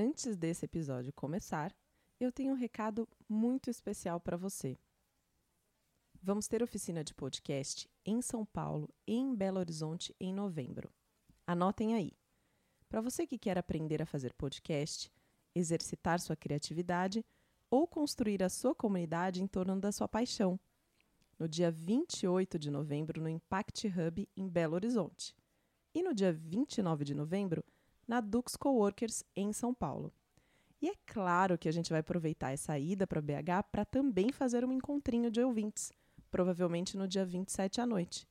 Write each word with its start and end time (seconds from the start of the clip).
Antes 0.00 0.36
desse 0.36 0.64
episódio 0.64 1.12
começar, 1.12 1.74
eu 2.20 2.30
tenho 2.30 2.52
um 2.52 2.56
recado 2.56 3.08
muito 3.28 3.68
especial 3.68 4.20
para 4.20 4.36
você. 4.36 4.78
Vamos 6.22 6.46
ter 6.46 6.62
oficina 6.62 7.02
de 7.02 7.12
podcast 7.12 7.90
em 8.06 8.22
São 8.22 8.46
Paulo 8.46 8.88
e 9.04 9.16
em 9.16 9.34
Belo 9.34 9.58
Horizonte 9.58 10.14
em 10.20 10.32
novembro. 10.32 10.88
Anotem 11.44 11.96
aí. 11.96 12.12
Para 12.88 13.00
você 13.00 13.26
que 13.26 13.36
quer 13.36 13.58
aprender 13.58 14.00
a 14.00 14.06
fazer 14.06 14.32
podcast, 14.34 15.10
exercitar 15.52 16.20
sua 16.20 16.36
criatividade 16.36 17.26
ou 17.68 17.84
construir 17.84 18.40
a 18.44 18.48
sua 18.48 18.76
comunidade 18.76 19.42
em 19.42 19.48
torno 19.48 19.80
da 19.80 19.90
sua 19.90 20.06
paixão. 20.06 20.60
No 21.36 21.48
dia 21.48 21.72
28 21.72 22.56
de 22.56 22.70
novembro, 22.70 23.20
no 23.20 23.28
Impact 23.28 23.88
Hub 23.88 24.28
em 24.36 24.48
Belo 24.48 24.76
Horizonte. 24.76 25.34
E 25.92 26.04
no 26.04 26.14
dia 26.14 26.32
29 26.32 27.04
de 27.04 27.16
novembro, 27.16 27.64
na 28.08 28.22
Dux 28.22 28.56
Coworkers 28.56 29.22
em 29.36 29.52
São 29.52 29.74
Paulo. 29.74 30.12
E 30.80 30.88
é 30.88 30.94
claro 31.06 31.58
que 31.58 31.68
a 31.68 31.72
gente 31.72 31.90
vai 31.90 32.00
aproveitar 32.00 32.50
essa 32.50 32.78
ida 32.78 33.06
para 33.06 33.20
BH 33.20 33.68
para 33.70 33.84
também 33.84 34.32
fazer 34.32 34.64
um 34.64 34.72
encontrinho 34.72 35.30
de 35.30 35.40
ouvintes, 35.42 35.92
provavelmente 36.30 36.96
no 36.96 37.06
dia 37.06 37.26
27 37.26 37.80
à 37.80 37.86
noite. 37.86 38.26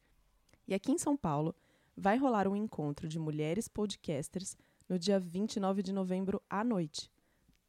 E 0.68 0.74
aqui 0.74 0.92
em 0.92 0.98
São 0.98 1.16
Paulo, 1.16 1.56
vai 1.96 2.18
rolar 2.18 2.48
um 2.48 2.56
encontro 2.56 3.08
de 3.08 3.20
mulheres 3.20 3.68
podcasters 3.68 4.58
no 4.88 4.98
dia 4.98 5.20
29 5.20 5.84
de 5.84 5.94
novembro 5.94 6.42
à 6.50 6.64
noite. 6.64 7.12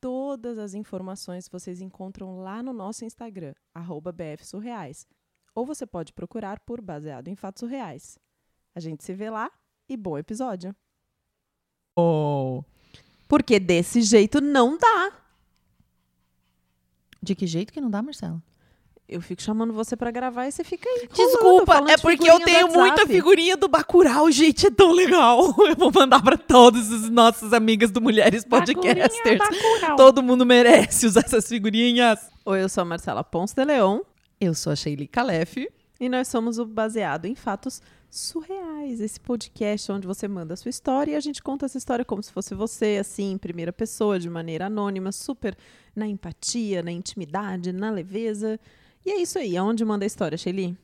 Todas 0.00 0.58
as 0.58 0.74
informações 0.74 1.48
vocês 1.48 1.80
encontram 1.80 2.40
lá 2.40 2.62
no 2.62 2.72
nosso 2.72 3.04
Instagram, 3.04 3.54
BFSurreais. 4.14 5.06
Ou 5.54 5.66
você 5.66 5.84
pode 5.84 6.12
procurar 6.12 6.60
por 6.60 6.80
Baseado 6.80 7.26
em 7.26 7.34
Fatos 7.34 7.68
Reais. 7.68 8.16
A 8.74 8.80
gente 8.80 9.02
se 9.02 9.12
vê 9.12 9.28
lá 9.28 9.50
e 9.88 9.96
bom 9.96 10.16
episódio! 10.16 10.74
Porque 13.26 13.58
desse 13.60 14.02
jeito 14.02 14.40
não 14.40 14.78
dá. 14.78 15.12
De 17.22 17.34
que 17.34 17.46
jeito 17.46 17.72
que 17.72 17.80
não 17.80 17.90
dá, 17.90 18.00
Marcela? 18.00 18.42
Eu 19.08 19.22
fico 19.22 19.40
chamando 19.40 19.72
você 19.72 19.96
pra 19.96 20.10
gravar 20.10 20.46
e 20.46 20.52
você 20.52 20.62
fica 20.62 20.86
aí. 20.86 21.08
Desculpa, 21.08 21.82
é 21.90 21.96
porque 21.96 22.30
eu 22.30 22.38
tenho 22.40 22.68
muita 22.68 23.06
figurinha 23.06 23.56
do 23.56 23.66
Bacurau, 23.66 24.30
gente, 24.30 24.66
é 24.66 24.70
tão 24.70 24.92
legal. 24.92 25.46
Eu 25.66 25.74
vou 25.76 25.90
mandar 25.90 26.22
pra 26.22 26.36
todas 26.36 26.92
as 26.92 27.08
nossas 27.08 27.54
amigas 27.54 27.90
do 27.90 28.02
Mulheres 28.02 28.44
Podcasters. 28.44 29.40
Todo 29.96 30.22
mundo 30.22 30.44
merece 30.44 31.06
usar 31.06 31.24
essas 31.24 31.48
figurinhas. 31.48 32.18
Oi, 32.44 32.62
eu 32.62 32.68
sou 32.68 32.82
a 32.82 32.84
Marcela 32.84 33.24
Ponce 33.24 33.54
de 33.54 33.64
Leon 33.64 34.00
Eu 34.38 34.54
sou 34.54 34.72
a 34.72 34.76
Sheili 34.76 35.06
Calef. 35.08 35.56
e 35.98 36.08
nós 36.08 36.28
somos 36.28 36.58
o 36.58 36.66
Baseado 36.66 37.24
em 37.24 37.34
Fatos 37.34 37.80
Surreais, 38.10 39.00
esse 39.00 39.20
podcast 39.20 39.92
onde 39.92 40.06
você 40.06 40.26
manda 40.26 40.54
a 40.54 40.56
sua 40.56 40.70
história 40.70 41.12
e 41.12 41.14
a 41.14 41.20
gente 41.20 41.42
conta 41.42 41.66
essa 41.66 41.76
história 41.76 42.04
como 42.04 42.22
se 42.22 42.32
fosse 42.32 42.54
você, 42.54 42.96
assim, 42.98 43.32
em 43.32 43.38
primeira 43.38 43.72
pessoa, 43.72 44.18
de 44.18 44.30
maneira 44.30 44.66
anônima, 44.66 45.12
super 45.12 45.54
na 45.94 46.06
empatia, 46.08 46.82
na 46.82 46.90
intimidade, 46.90 47.70
na 47.70 47.90
leveza. 47.90 48.58
E 49.04 49.10
é 49.10 49.20
isso 49.20 49.38
aí, 49.38 49.56
aonde 49.58 49.84
manda 49.84 50.04
a 50.04 50.06
história, 50.06 50.38
Shelly? 50.38 50.76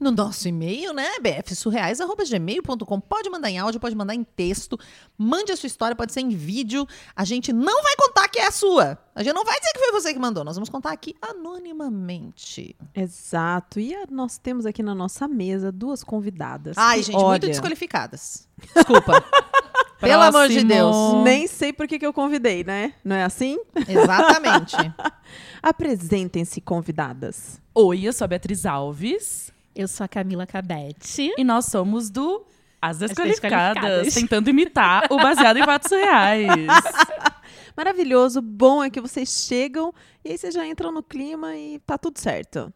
No 0.00 0.10
nosso 0.10 0.48
e-mail, 0.48 0.92
né? 0.92 1.06
bfsurreais.gmail.com. 1.20 3.00
Pode 3.00 3.30
mandar 3.30 3.50
em 3.50 3.58
áudio, 3.58 3.78
pode 3.78 3.94
mandar 3.94 4.14
em 4.14 4.24
texto. 4.24 4.76
Mande 5.16 5.52
a 5.52 5.56
sua 5.56 5.66
história, 5.68 5.94
pode 5.94 6.12
ser 6.12 6.20
em 6.20 6.30
vídeo. 6.30 6.86
A 7.14 7.24
gente 7.24 7.52
não 7.52 7.82
vai 7.82 7.94
contar 7.96 8.28
que 8.28 8.40
é 8.40 8.46
a 8.48 8.50
sua. 8.50 8.98
A 9.14 9.22
gente 9.22 9.34
não 9.34 9.44
vai 9.44 9.54
dizer 9.60 9.72
que 9.72 9.78
foi 9.78 9.92
você 9.92 10.12
que 10.12 10.18
mandou. 10.18 10.42
Nós 10.42 10.56
vamos 10.56 10.68
contar 10.68 10.90
aqui 10.92 11.14
anonimamente. 11.22 12.74
Exato. 12.94 13.78
E 13.78 13.94
a- 13.94 14.06
nós 14.10 14.38
temos 14.38 14.66
aqui 14.66 14.82
na 14.82 14.94
nossa 14.94 15.28
mesa 15.28 15.70
duas 15.70 16.02
convidadas. 16.02 16.76
Ai, 16.76 16.98
que, 16.98 17.04
gente, 17.04 17.14
muito 17.14 17.26
olha, 17.26 17.38
desqualificadas. 17.38 18.48
Desculpa. 18.74 19.22
Pelo 20.00 20.22
amor 20.22 20.48
de 20.48 20.64
Deus. 20.64 20.96
Nem 21.22 21.46
sei 21.46 21.72
por 21.72 21.86
que, 21.86 21.96
que 21.96 22.04
eu 22.06 22.12
convidei, 22.12 22.64
né? 22.64 22.92
Não 23.04 23.14
é 23.14 23.22
assim? 23.22 23.56
Exatamente. 23.88 24.74
Apresentem-se, 25.62 26.60
convidadas. 26.60 27.60
Oi, 27.72 28.02
eu 28.08 28.12
sou 28.12 28.24
a 28.24 28.28
Beatriz 28.28 28.66
Alves 28.66 29.51
Eu 29.74 29.88
sou 29.88 30.04
a 30.04 30.08
Camila 30.08 30.46
Cabete. 30.46 31.32
e 31.36 31.44
nós 31.44 31.66
somos 31.66 32.10
do 32.10 32.44
As 32.80 32.98
Desqualificadas, 32.98 33.74
Desqualificadas. 33.74 34.14
tentando 34.14 34.50
imitar 34.50 35.04
o 35.10 35.16
baseado 35.16 35.56
em 35.58 35.64
fatos 35.64 35.90
reais. 35.90 36.46
Maravilhoso. 37.76 38.42
Bom 38.42 38.84
é 38.84 38.90
que 38.90 39.00
vocês 39.00 39.28
chegam 39.46 39.92
e 40.24 40.30
aí 40.32 40.38
vocês 40.38 40.52
já 40.54 40.66
entram 40.66 40.92
no 40.92 41.02
clima 41.02 41.56
e 41.56 41.78
tá 41.86 41.96
tudo 41.96 42.18
certo. 42.18 42.72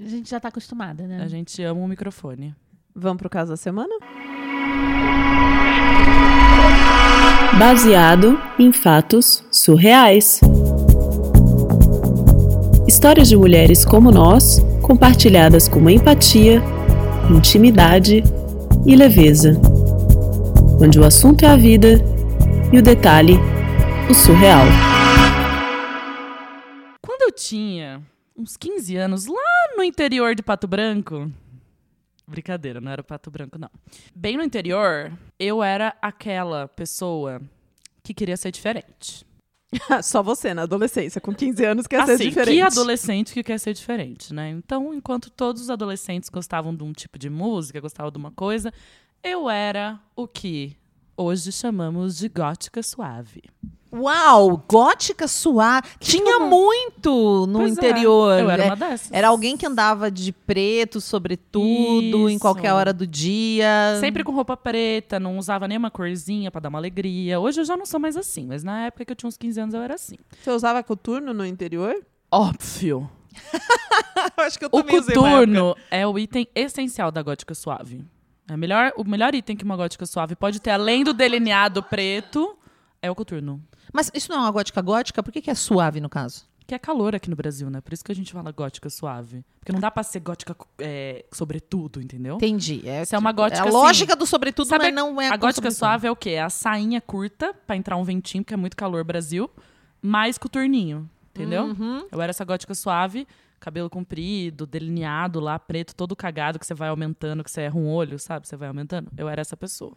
A 0.00 0.08
gente 0.08 0.30
já 0.30 0.38
tá 0.38 0.46
acostumada, 0.48 1.06
né? 1.08 1.20
A 1.22 1.28
gente 1.28 1.60
ama 1.62 1.80
o 1.80 1.88
microfone. 1.88 2.54
Vamos 2.94 3.18
pro 3.18 3.28
caso 3.28 3.50
da 3.50 3.56
semana? 3.56 3.92
Baseado 7.58 8.40
em 8.58 8.72
fatos 8.72 9.44
surreais. 9.50 10.40
Histórias 12.88 13.28
de 13.28 13.36
mulheres 13.36 13.84
como 13.84 14.10
nós, 14.10 14.60
compartilhadas 14.80 15.68
com 15.68 15.90
empatia, 15.90 16.62
intimidade 17.30 18.22
e 18.86 18.96
leveza. 18.96 19.60
Onde 20.82 20.98
o 20.98 21.04
assunto 21.04 21.44
é 21.44 21.48
a 21.48 21.54
vida 21.54 22.02
e 22.72 22.78
o 22.78 22.82
detalhe, 22.82 23.34
o 24.10 24.14
surreal. 24.14 24.64
Quando 27.04 27.24
eu 27.24 27.30
tinha 27.30 28.00
uns 28.34 28.56
15 28.56 28.96
anos, 28.96 29.26
lá 29.26 29.76
no 29.76 29.84
interior 29.84 30.34
de 30.34 30.42
Pato 30.42 30.66
Branco. 30.66 31.30
Brincadeira, 32.26 32.80
não 32.80 32.90
era 32.90 33.04
Pato 33.04 33.30
Branco, 33.30 33.58
não. 33.58 33.70
Bem 34.14 34.38
no 34.38 34.42
interior, 34.42 35.12
eu 35.38 35.62
era 35.62 35.94
aquela 36.00 36.66
pessoa 36.68 37.38
que 38.02 38.14
queria 38.14 38.38
ser 38.38 38.50
diferente. 38.50 39.27
Só 40.02 40.22
você, 40.22 40.54
na 40.54 40.62
adolescência, 40.62 41.20
com 41.20 41.34
15 41.34 41.64
anos, 41.64 41.86
quer 41.86 42.04
ser 42.06 42.12
assim, 42.12 42.28
diferente. 42.28 42.54
que 42.54 42.62
adolescente 42.62 43.34
que 43.34 43.42
quer 43.42 43.58
ser 43.58 43.74
diferente, 43.74 44.32
né? 44.32 44.50
Então, 44.50 44.94
enquanto 44.94 45.30
todos 45.30 45.62
os 45.62 45.70
adolescentes 45.70 46.28
gostavam 46.30 46.74
de 46.74 46.82
um 46.82 46.92
tipo 46.92 47.18
de 47.18 47.28
música, 47.28 47.80
gostavam 47.80 48.10
de 48.10 48.18
uma 48.18 48.30
coisa, 48.30 48.72
eu 49.22 49.50
era 49.50 50.00
o 50.16 50.26
que 50.26 50.76
hoje 51.16 51.52
chamamos 51.52 52.16
de 52.16 52.28
gótica 52.28 52.82
suave. 52.82 53.42
Uau, 53.92 54.62
gótica 54.68 55.26
suave. 55.26 55.88
Tinha 55.98 56.40
muito 56.40 57.46
no 57.46 57.60
Pois 57.60 57.70
é, 57.70 57.72
interior. 57.72 58.38
eu 58.38 58.50
era 58.50 58.64
É, 58.64 58.66
uma 58.66 58.76
dessas. 58.76 59.10
Era 59.12 59.28
alguém 59.28 59.56
que 59.56 59.64
andava 59.66 60.10
de 60.10 60.30
preto, 60.32 61.00
sobretudo, 61.00 62.28
em 62.28 62.32
Isso. 62.34 62.38
qualquer 62.40 62.72
hora 62.72 62.92
do 62.92 63.06
dia. 63.06 63.96
Sempre 64.00 64.22
com 64.24 64.32
roupa 64.32 64.56
preta, 64.56 65.18
não 65.18 65.38
usava 65.38 65.66
nenhuma 65.66 65.90
corzinha 65.90 66.50
pra 66.50 66.60
dar 66.60 66.68
uma 66.68 66.78
alegria. 66.78 67.40
Hoje 67.40 67.60
eu 67.60 67.64
já 67.64 67.76
não 67.76 67.86
sou 67.86 67.98
mais 67.98 68.16
assim, 68.16 68.46
mas 68.46 68.62
na 68.62 68.86
época 68.86 69.04
que 69.04 69.12
eu 69.12 69.16
tinha 69.16 69.28
uns 69.28 69.36
15 69.36 69.60
anos 69.60 69.74
eu 69.74 69.80
era 69.82 69.94
assim. 69.94 70.16
Você 70.42 70.50
usava 70.50 70.82
coturno 70.82 71.32
no 71.32 71.46
interior? 71.46 71.94
Óbvio. 72.30 73.08
Eu 74.36 74.44
acho 74.44 74.58
que 74.58 74.64
eu 74.64 74.70
O 74.72 74.82
coturno 74.84 75.76
é 75.90 76.06
o 76.06 76.18
item 76.18 76.46
essencial 76.54 77.10
da 77.10 77.22
gótica 77.22 77.54
suave. 77.54 78.04
É 78.48 78.56
melhor, 78.56 78.92
o 78.96 79.04
melhor 79.04 79.34
item 79.34 79.56
que 79.56 79.64
uma 79.64 79.76
gótica 79.76 80.04
suave 80.06 80.34
pode 80.34 80.60
ter, 80.60 80.70
além 80.70 81.04
do 81.04 81.12
delineado 81.12 81.82
preto, 81.82 82.56
é 83.00 83.10
o 83.10 83.14
coturno. 83.14 83.62
Mas 83.92 84.10
isso 84.14 84.30
não 84.30 84.38
é 84.38 84.40
uma 84.40 84.50
gótica 84.50 84.80
gótica? 84.80 85.22
Por 85.22 85.32
que, 85.32 85.40
que 85.40 85.50
é 85.50 85.54
suave, 85.54 86.00
no 86.00 86.08
caso? 86.08 86.46
Que 86.66 86.74
é 86.74 86.78
calor 86.78 87.14
aqui 87.14 87.30
no 87.30 87.36
Brasil, 87.36 87.70
né? 87.70 87.80
Por 87.80 87.94
isso 87.94 88.04
que 88.04 88.12
a 88.12 88.14
gente 88.14 88.30
fala 88.30 88.52
gótica 88.52 88.90
suave. 88.90 89.42
Porque 89.58 89.72
não 89.72 89.80
dá 89.80 89.90
pra 89.90 90.02
ser 90.02 90.20
gótica 90.20 90.54
é, 90.78 91.24
sobretudo, 91.32 92.00
entendeu? 92.00 92.36
Entendi. 92.36 92.82
É, 92.84 93.02
Isso 93.02 93.14
é 93.14 93.18
uma 93.18 93.32
gótica 93.32 93.60
é 93.60 93.60
a 93.60 93.68
assim, 93.68 93.72
lógica 93.72 94.14
do 94.14 94.26
sobretudo, 94.26 94.68
Sabe 94.68 94.84
mas 94.84 94.94
não 94.94 95.18
é 95.18 95.28
a 95.28 95.36
gótica 95.36 95.70
suave 95.70 96.06
é 96.06 96.10
o 96.10 96.16
quê? 96.16 96.30
É 96.30 96.42
a 96.42 96.50
sainha 96.50 97.00
curta 97.00 97.54
pra 97.66 97.74
entrar 97.74 97.96
um 97.96 98.04
ventinho, 98.04 98.44
porque 98.44 98.52
é 98.52 98.56
muito 98.56 98.76
calor 98.76 99.02
Brasil, 99.02 99.50
mais 100.02 100.36
coturninho, 100.36 101.08
entendeu? 101.30 101.64
Uhum. 101.64 102.06
Eu 102.12 102.20
era 102.20 102.30
essa 102.30 102.44
gótica 102.44 102.74
suave, 102.74 103.26
cabelo 103.58 103.88
comprido, 103.88 104.66
delineado 104.66 105.40
lá, 105.40 105.58
preto, 105.58 105.94
todo 105.94 106.14
cagado, 106.14 106.58
que 106.58 106.66
você 106.66 106.74
vai 106.74 106.90
aumentando, 106.90 107.42
que 107.42 107.50
você 107.50 107.62
erra 107.62 107.78
um 107.78 107.88
olho, 107.88 108.18
sabe? 108.18 108.46
Você 108.46 108.56
vai 108.56 108.68
aumentando. 108.68 109.10
Eu 109.16 109.26
era 109.26 109.40
essa 109.40 109.56
pessoa. 109.56 109.96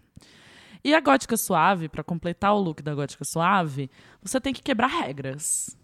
E 0.83 0.93
a 0.95 0.99
gótica 0.99 1.37
suave, 1.37 1.87
pra 1.87 2.03
completar 2.03 2.53
o 2.53 2.59
look 2.59 2.81
da 2.81 2.95
gótica 2.95 3.23
suave, 3.23 3.89
você 4.21 4.39
tem 4.41 4.53
que 4.53 4.61
quebrar 4.63 4.87
regras. 4.87 5.77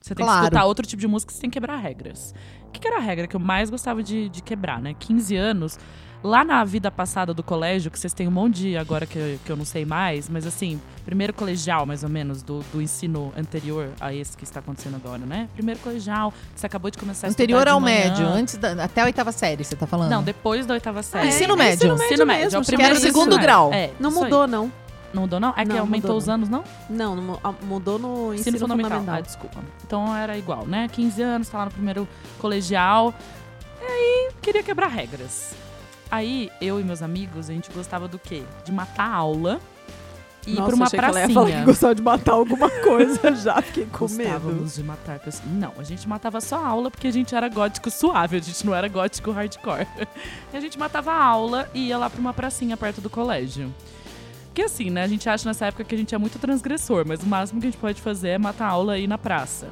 Você 0.00 0.14
tem 0.14 0.24
Claro. 0.24 0.40
que 0.40 0.44
escutar 0.46 0.64
outro 0.66 0.86
tipo 0.86 1.00
de 1.00 1.08
música, 1.08 1.32
você 1.32 1.40
tem 1.40 1.50
que 1.50 1.54
quebrar 1.54 1.76
regras. 1.76 2.34
O 2.66 2.70
que, 2.70 2.80
que 2.80 2.86
era 2.88 2.98
a 2.98 3.00
regra 3.00 3.26
que 3.26 3.34
eu 3.34 3.40
mais 3.40 3.70
gostava 3.70 4.02
de, 4.02 4.28
de 4.28 4.42
quebrar, 4.42 4.80
né? 4.80 4.94
15 4.94 5.34
anos. 5.36 5.78
Lá 6.22 6.44
na 6.44 6.64
vida 6.64 6.90
passada 6.90 7.32
do 7.32 7.44
colégio, 7.44 7.92
que 7.92 7.98
vocês 7.98 8.12
têm 8.12 8.26
um 8.26 8.30
monte 8.32 8.56
de 8.56 8.76
agora 8.76 9.06
que, 9.06 9.16
eu- 9.16 9.38
que 9.44 9.52
eu 9.52 9.56
não 9.56 9.64
sei 9.64 9.84
mais, 9.84 10.28
mas 10.28 10.44
assim, 10.48 10.80
primeiro 11.04 11.32
colegial, 11.32 11.86
mais 11.86 12.02
ou 12.02 12.08
menos, 12.10 12.42
do, 12.42 12.58
do 12.72 12.82
ensino 12.82 13.32
anterior 13.36 13.90
a 14.00 14.12
esse 14.12 14.36
que 14.36 14.42
está 14.42 14.58
acontecendo 14.58 14.96
agora, 14.96 15.18
né? 15.24 15.48
Primeiro 15.54 15.78
colegial, 15.80 16.34
você 16.56 16.66
acabou 16.66 16.90
de 16.90 16.98
começar 16.98 17.28
a 17.28 17.30
Anterior 17.30 17.68
ao 17.68 17.78
médio, 17.80 18.26
antes 18.26 18.56
da- 18.56 18.82
até 18.84 19.02
a 19.02 19.04
oitava 19.04 19.30
série, 19.30 19.62
você 19.62 19.76
tá 19.76 19.86
falando? 19.86 20.10
Não, 20.10 20.22
depois 20.22 20.66
da 20.66 20.74
oitava 20.74 21.04
série. 21.04 21.28
ensino 21.28 21.52
é 21.54 21.56
médio. 21.56 21.94
Ensino 21.94 21.96
médio, 21.96 22.26
mesmo, 22.26 22.56
é 22.56 22.58
o 22.58 22.62
que 22.62 22.66
primeiro 22.66 22.90
era 22.90 22.94
o 22.94 22.98
ensino 22.98 23.12
segundo 23.14 23.30
médio. 23.36 23.42
grau. 23.42 23.72
É, 23.72 23.90
Não 24.00 24.10
isso 24.10 24.18
aí. 24.18 24.24
mudou, 24.24 24.46
não. 24.48 24.72
Não 25.14 25.22
mudou, 25.22 25.38
não? 25.40 25.50
É 25.56 25.62
que 25.64 25.68
Não, 25.68 25.78
aumentou 25.78 26.08
mudou, 26.10 26.16
os 26.18 26.28
anos, 26.28 26.48
não? 26.48 26.64
Não, 26.90 27.14
não 27.16 27.40
ah, 27.44 27.54
mudou 27.62 27.96
no 27.98 28.34
ensino, 28.34 28.40
Ensino, 28.56 28.58
fundamental. 28.58 28.90
fundamental. 28.98 29.14
Ah, 29.18 29.20
desculpa. 29.20 29.60
Então 29.86 30.14
era 30.16 30.36
igual, 30.36 30.66
né? 30.66 30.88
15 30.92 31.22
anos, 31.22 31.48
tá 31.48 31.58
lá 31.58 31.64
no 31.66 31.70
primeiro 31.70 32.06
colegial. 32.40 33.14
E 33.80 33.84
aí, 33.86 34.30
queria 34.42 34.62
quebrar 34.64 34.88
regras. 34.88 35.54
Aí, 36.10 36.50
eu 36.60 36.80
e 36.80 36.84
meus 36.84 37.02
amigos, 37.02 37.50
a 37.50 37.52
gente 37.52 37.70
gostava 37.70 38.08
do 38.08 38.18
quê? 38.18 38.42
De 38.64 38.72
matar 38.72 39.10
aula 39.12 39.60
ir 40.46 40.54
Nossa, 40.54 40.66
pra 40.66 40.76
uma 40.76 40.86
achei 40.86 40.98
que 40.98 41.04
ela 41.04 41.08
ia 41.20 41.26
pracinha. 41.26 41.34
falar 41.34 41.58
que 41.60 41.64
gostava 41.66 41.94
de 41.94 42.02
matar 42.02 42.32
alguma 42.32 42.70
coisa, 42.80 43.34
já 43.36 43.60
fiquei 43.60 43.86
com 43.86 44.08
medo. 44.08 44.30
Gostávamos 44.30 44.74
de 44.74 44.82
matar 44.82 45.18
pessoas. 45.18 45.48
Não, 45.50 45.72
a 45.78 45.82
gente 45.82 46.08
matava 46.08 46.40
só 46.40 46.64
aula 46.64 46.90
porque 46.90 47.06
a 47.06 47.12
gente 47.12 47.34
era 47.34 47.48
gótico 47.48 47.90
suave, 47.90 48.36
a 48.36 48.40
gente 48.40 48.64
não 48.64 48.74
era 48.74 48.88
gótico 48.88 49.30
hardcore. 49.30 49.86
E 50.52 50.56
a 50.56 50.60
gente 50.60 50.78
matava 50.78 51.12
a 51.12 51.22
aula 51.22 51.68
e 51.74 51.88
ia 51.88 51.98
lá 51.98 52.08
pra 52.08 52.18
uma 52.20 52.32
pracinha 52.32 52.76
perto 52.76 53.00
do 53.02 53.10
colégio. 53.10 53.72
Porque 54.46 54.62
assim, 54.62 54.88
né, 54.90 55.02
a 55.04 55.06
gente 55.06 55.28
acha 55.28 55.46
nessa 55.46 55.66
época 55.66 55.84
que 55.84 55.94
a 55.94 55.98
gente 55.98 56.14
é 56.14 56.18
muito 56.18 56.38
transgressor, 56.38 57.04
mas 57.06 57.22
o 57.22 57.26
máximo 57.26 57.60
que 57.60 57.66
a 57.66 57.70
gente 57.70 57.80
pode 57.80 58.00
fazer 58.00 58.30
é 58.30 58.38
matar 58.38 58.68
aula 58.68 58.98
e 58.98 59.04
ir 59.04 59.06
na 59.06 59.18
praça. 59.18 59.68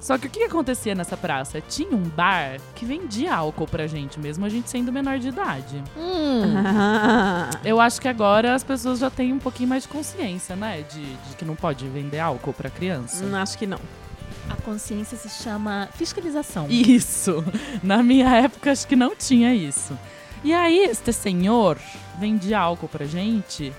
Só 0.00 0.16
que 0.16 0.26
o 0.28 0.30
que 0.30 0.42
acontecia 0.44 0.94
nessa 0.94 1.14
praça? 1.16 1.60
Tinha 1.60 1.94
um 1.94 2.02
bar 2.02 2.58
que 2.74 2.86
vendia 2.86 3.34
álcool 3.34 3.66
pra 3.66 3.86
gente, 3.86 4.18
mesmo 4.18 4.46
a 4.46 4.48
gente 4.48 4.70
sendo 4.70 4.90
menor 4.90 5.18
de 5.18 5.28
idade. 5.28 5.84
Ah, 5.96 7.50
Eu 7.62 7.78
acho 7.80 8.00
que 8.00 8.08
agora 8.08 8.54
as 8.54 8.64
pessoas 8.64 8.98
já 8.98 9.10
têm 9.10 9.32
um 9.32 9.38
pouquinho 9.38 9.68
mais 9.68 9.82
de 9.82 9.90
consciência, 9.90 10.56
né? 10.56 10.82
De, 10.90 11.02
de 11.02 11.36
que 11.36 11.44
não 11.44 11.54
pode 11.54 11.86
vender 11.88 12.18
álcool 12.18 12.52
pra 12.54 12.70
criança. 12.70 13.24
hum, 13.24 13.36
acho 13.36 13.58
que 13.58 13.66
não. 13.66 13.78
A 14.48 14.56
consciência 14.62 15.16
se 15.18 15.28
chama 15.42 15.88
fiscalização. 15.94 16.66
Isso. 16.68 17.44
Na 17.82 18.02
minha 18.02 18.28
época, 18.36 18.72
acho 18.72 18.86
que 18.86 18.96
não 18.96 19.14
tinha 19.14 19.54
isso. 19.54 19.96
E 20.42 20.52
aí, 20.54 20.84
este 20.84 21.12
senhor 21.12 21.78
vendia 22.18 22.58
álcool 22.58 22.88
pra 22.88 23.04
gente. 23.04 23.70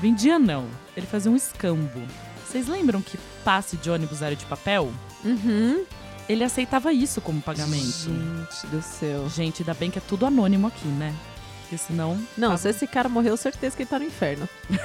Vendia 0.00 0.38
não. 0.38 0.66
Ele 0.96 1.06
fazia 1.06 1.30
um 1.30 1.36
escambo. 1.36 2.02
Vocês 2.44 2.66
lembram 2.66 3.00
que 3.00 3.16
passe 3.44 3.76
de 3.76 3.88
ônibus 3.90 4.22
era 4.22 4.34
de 4.34 4.44
papel? 4.46 4.90
Uhum. 5.24 5.84
Ele 6.28 6.44
aceitava 6.44 6.92
isso 6.92 7.20
como 7.20 7.40
pagamento. 7.40 7.84
Gente 7.84 8.66
do 8.70 8.82
céu. 8.82 9.28
Gente, 9.30 9.62
ainda 9.62 9.74
bem 9.74 9.90
que 9.90 9.98
é 9.98 10.02
tudo 10.06 10.26
anônimo 10.26 10.66
aqui, 10.66 10.86
né? 10.86 11.14
Porque 11.62 11.78
senão. 11.78 12.18
Não, 12.36 12.50
Tá- 12.52 12.56
se 12.58 12.68
esse 12.68 12.86
cara 12.86 13.08
morreu, 13.08 13.36
certeza 13.36 13.76
que 13.76 13.82
ele 13.82 13.90
tá 13.90 13.98
no 13.98 14.04
inferno. 14.04 14.48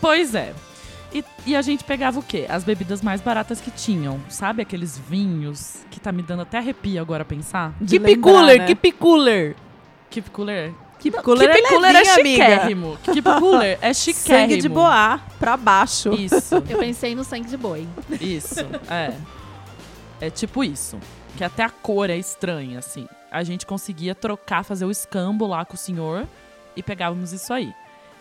Pois 0.00 0.34
é. 0.34 0.54
E, 1.12 1.24
e 1.46 1.56
a 1.56 1.62
gente 1.62 1.84
pegava 1.84 2.18
o 2.18 2.22
quê? 2.22 2.46
As 2.48 2.64
bebidas 2.64 3.02
mais 3.02 3.20
baratas 3.20 3.60
que 3.60 3.70
tinham. 3.70 4.20
Sabe 4.28 4.62
aqueles 4.62 4.96
vinhos 4.98 5.78
que 5.90 6.00
tá 6.00 6.10
me 6.12 6.22
dando 6.22 6.42
até 6.42 6.58
arrepio 6.58 7.00
agora 7.00 7.24
pensar? 7.24 7.74
De 7.80 7.98
Keep 7.98 8.06
lembrar, 8.14 8.32
cooler, 8.32 8.58
né? 8.58 8.66
keep 8.66 8.92
cooler. 8.92 9.56
Keep 10.08 10.30
Cooler? 10.30 10.72
Keep 11.00 11.22
cooler, 11.22 11.52
Keep 11.52 11.64
é 11.66 11.68
Cooler 11.68 11.90
é 11.90 11.92
levinho, 11.98 12.14
amiga. 12.20 12.44
chiquérrimo. 12.44 12.98
Keep 13.02 13.22
Cooler 13.40 13.78
é 13.80 13.94
chiquérrimo. 13.94 14.50
Sangue 14.50 14.62
de 14.62 14.68
boar 14.68 15.26
pra 15.38 15.56
baixo. 15.56 16.12
Isso, 16.12 16.54
Eu 16.68 16.78
pensei 16.78 17.14
no 17.14 17.24
sangue 17.24 17.48
de 17.48 17.56
boi. 17.56 17.88
isso, 18.20 18.60
é. 18.88 19.14
É 20.20 20.30
tipo 20.30 20.62
isso. 20.62 20.98
Que 21.36 21.42
até 21.44 21.62
a 21.64 21.70
cor 21.70 22.10
é 22.10 22.16
estranha, 22.16 22.78
assim. 22.78 23.08
A 23.30 23.42
gente 23.42 23.64
conseguia 23.64 24.14
trocar, 24.14 24.62
fazer 24.64 24.84
o 24.84 24.90
escambo 24.90 25.46
lá 25.46 25.64
com 25.64 25.74
o 25.74 25.78
senhor 25.78 26.26
e 26.76 26.82
pegávamos 26.82 27.32
isso 27.32 27.52
aí. 27.52 27.72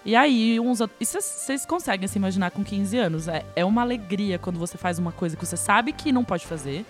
E 0.06 0.16
aí, 0.16 0.60
uns 0.60 0.80
outros. 0.80 0.98
E 1.02 1.06
vocês 1.22 1.66
conseguem 1.66 2.08
se 2.08 2.18
imaginar 2.18 2.52
com 2.52 2.64
15 2.64 2.98
anos? 2.98 3.28
É, 3.28 3.44
é 3.56 3.66
uma 3.66 3.82
alegria 3.82 4.40
quando 4.40 4.58
você 4.58 4.78
faz 4.78 4.98
uma 4.98 5.12
coisa 5.12 5.36
que 5.36 5.46
você 5.46 5.58
sabe 5.58 5.92
que 5.92 6.12
não 6.12 6.24
pode 6.24 6.46
fazer. 6.48 6.86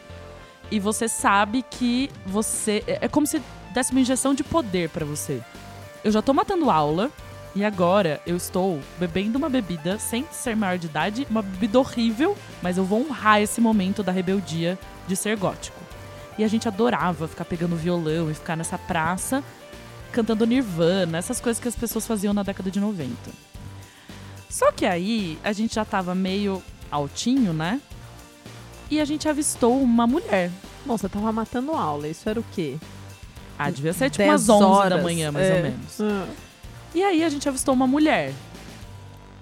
E 0.70 0.80
você 0.80 1.08
sabe 1.08 1.64
que 1.64 2.12
você. 2.26 2.84
É 2.86 3.00
é 3.02 3.08
como 3.08 3.26
se 3.26 3.42
desse 3.74 3.92
uma 3.92 4.02
injeção 4.02 4.36
de 4.36 4.44
poder 4.44 4.90
pra 4.90 5.06
você. 5.06 5.42
Eu 6.04 6.12
já 6.12 6.22
tô 6.22 6.34
matando 6.34 6.70
aula. 6.70 7.12
E 7.56 7.64
agora 7.64 8.22
eu 8.28 8.38
estou 8.38 8.80
bebendo 9.00 9.40
uma 9.40 9.50
bebida 9.50 9.98
sem 9.98 10.24
ser 10.32 10.56
maior 10.56 10.78
de 10.78 10.86
idade, 10.86 11.26
uma 11.32 11.42
bebida 11.42 11.80
horrível, 11.80 12.38
mas 12.62 12.78
eu 12.78 12.86
vou 12.86 13.02
honrar 13.02 13.42
esse 13.42 13.60
momento 13.60 14.04
da 14.04 14.12
rebeldia 14.12 14.78
de 15.08 15.16
ser 15.16 15.36
gótico. 15.36 15.80
E 16.38 16.44
a 16.44 16.48
gente 16.48 16.68
adorava 16.68 17.28
ficar 17.28 17.46
pegando 17.46 17.76
violão 17.76 18.30
e 18.30 18.36
ficar 18.36 18.56
nessa 18.56 18.78
praça 18.78 19.44
cantando 20.12 20.46
Nirvana, 20.46 21.18
essas 21.18 21.42
coisas 21.42 21.62
que 21.62 21.68
as 21.68 21.76
pessoas 21.76 22.06
faziam 22.06 22.34
na 22.34 22.44
década 22.44 22.70
de 22.70 22.80
90. 22.80 23.14
Só 24.50 24.72
que 24.72 24.86
aí 24.86 25.38
a 25.44 25.52
gente 25.52 25.76
já 25.76 25.86
tava 25.86 26.16
meio 26.16 26.62
altinho, 26.92 27.54
né? 27.54 27.82
E 28.90 29.00
a 29.00 29.06
gente 29.06 29.30
avistou 29.30 29.82
uma 29.82 30.08
mulher. 30.08 30.52
Bom, 30.86 30.98
você 30.98 31.08
tava 31.08 31.32
matando 31.32 31.74
aula, 31.74 32.08
isso 32.08 32.28
era 32.28 32.40
o 32.40 32.46
quê? 32.52 32.78
Ah, 33.60 33.70
devia 33.70 33.92
ser 33.94 34.10
tipo 34.10 34.24
10 34.24 34.30
umas 34.30 34.50
11 34.50 34.60
da 34.62 34.68
horas, 34.68 35.04
manhã, 35.04 35.32
mais 35.32 35.46
é. 35.48 35.56
ou 35.58 35.62
menos. 35.64 36.02
Ah. 36.02 36.28
E 36.96 37.04
aí 37.04 37.24
a 37.24 37.30
gente 37.30 37.48
avistou 37.48 37.74
uma 37.74 37.86
mulher. 37.86 38.34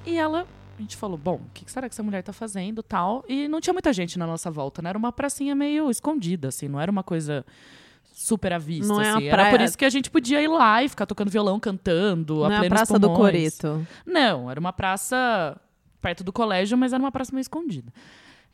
E 0.06 0.18
ela, 0.18 0.48
a 0.78 0.82
gente 0.82 0.98
falou, 0.98 1.18
bom, 1.18 1.36
o 1.36 1.50
que 1.54 1.64
que 1.66 1.72
será 1.72 1.88
que 1.88 1.94
essa 1.94 2.04
mulher 2.04 2.24
tá 2.24 2.34
fazendo, 2.34 2.82
tal? 2.82 3.24
E 3.30 3.48
não 3.48 3.62
tinha 3.62 3.74
muita 3.74 3.94
gente 3.94 4.18
na 4.18 4.26
nossa 4.26 4.50
volta, 4.50 4.82
né? 4.82 4.90
Era 4.90 4.98
uma 4.98 5.12
pracinha 5.12 5.54
meio 5.54 5.90
escondida, 5.92 6.48
assim, 6.48 6.68
não 6.68 6.80
era 6.80 6.92
uma 6.92 7.04
coisa 7.04 7.46
super 8.14 8.52
à 8.52 8.58
vista, 8.58 8.92
Não 8.92 9.00
é 9.00 9.10
assim. 9.12 9.28
a 9.30 9.32
Era 9.34 9.44
por 9.46 9.52
praia- 9.52 9.66
isso 9.66 9.78
que 9.78 9.86
a 9.86 9.90
gente 9.90 10.10
podia 10.10 10.42
ir 10.42 10.48
lá 10.48 10.82
e 10.84 10.90
ficar 10.90 11.06
tocando 11.06 11.30
violão, 11.30 11.60
cantando, 11.60 12.44
a 12.44 12.50
Não 12.50 12.56
é 12.64 12.66
a 12.66 12.70
Praça 12.70 12.98
do. 12.98 13.12
Coreto. 13.14 13.86
Não, 14.06 14.50
era 14.50 14.60
uma 14.60 14.74
praça 14.74 15.56
perto 16.02 16.24
do 16.24 16.34
colégio, 16.34 16.76
mas 16.78 16.94
era 16.94 17.02
uma 17.04 17.12
praça 17.12 17.32
meio 17.32 17.42
escondida. 17.42 17.94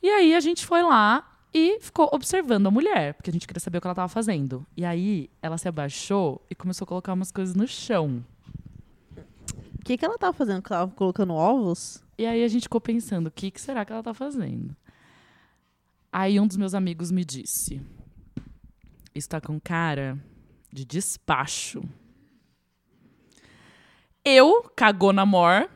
E 0.02 0.10
aí 0.10 0.36
a 0.36 0.40
gente 0.42 0.66
foi 0.66 0.84
lá 0.84 1.26
e 1.54 1.80
ficou 1.80 2.10
observando 2.12 2.66
a 2.68 2.72
mulher, 2.72 3.14
porque 3.14 3.30
a 3.30 3.34
gente 3.34 3.46
queria 3.46 3.60
saber 3.60 3.78
o 3.78 3.82
que 3.82 3.88
ela 3.88 3.96
tava 3.96 4.08
fazendo. 4.08 4.66
E 4.76 4.84
aí 4.84 5.30
ela 5.42 5.58
se 5.58 5.68
abaixou 5.68 6.44
e 6.50 6.56
começou 6.56 6.86
a 6.86 6.88
colocar 6.88 7.14
umas 7.14 7.32
coisas 7.32 7.54
no 7.54 7.68
chão. 7.68 8.26
O 9.80 9.84
que, 9.86 9.98
que 9.98 10.04
ela 10.04 10.18
tava 10.18 10.34
fazendo? 10.34 10.64
Que 10.64 10.74
ela 10.74 10.82
tava 10.84 10.92
colocando 10.94 11.34
ovos? 11.34 12.04
E 12.18 12.26
aí 12.26 12.44
a 12.44 12.48
gente 12.48 12.64
ficou 12.64 12.82
pensando, 12.82 13.28
o 13.28 13.32
que, 13.32 13.52
que 13.52 13.62
será 13.62 13.86
que 13.86 13.92
ela 13.94 14.02
tá 14.02 14.14
fazendo? 14.14 14.76
Aí 16.12 16.40
um 16.40 16.48
dos 16.48 16.58
meus 16.58 16.74
amigos 16.74 17.12
me 17.12 17.24
disse: 17.24 17.82
está 19.14 19.40
com 19.40 19.60
cara 19.60 20.18
de 20.72 20.86
despacho. 20.86 21.84
Eu, 24.26 24.72
cagou 24.76 25.12
na 25.12 25.26
mor, 25.26 25.70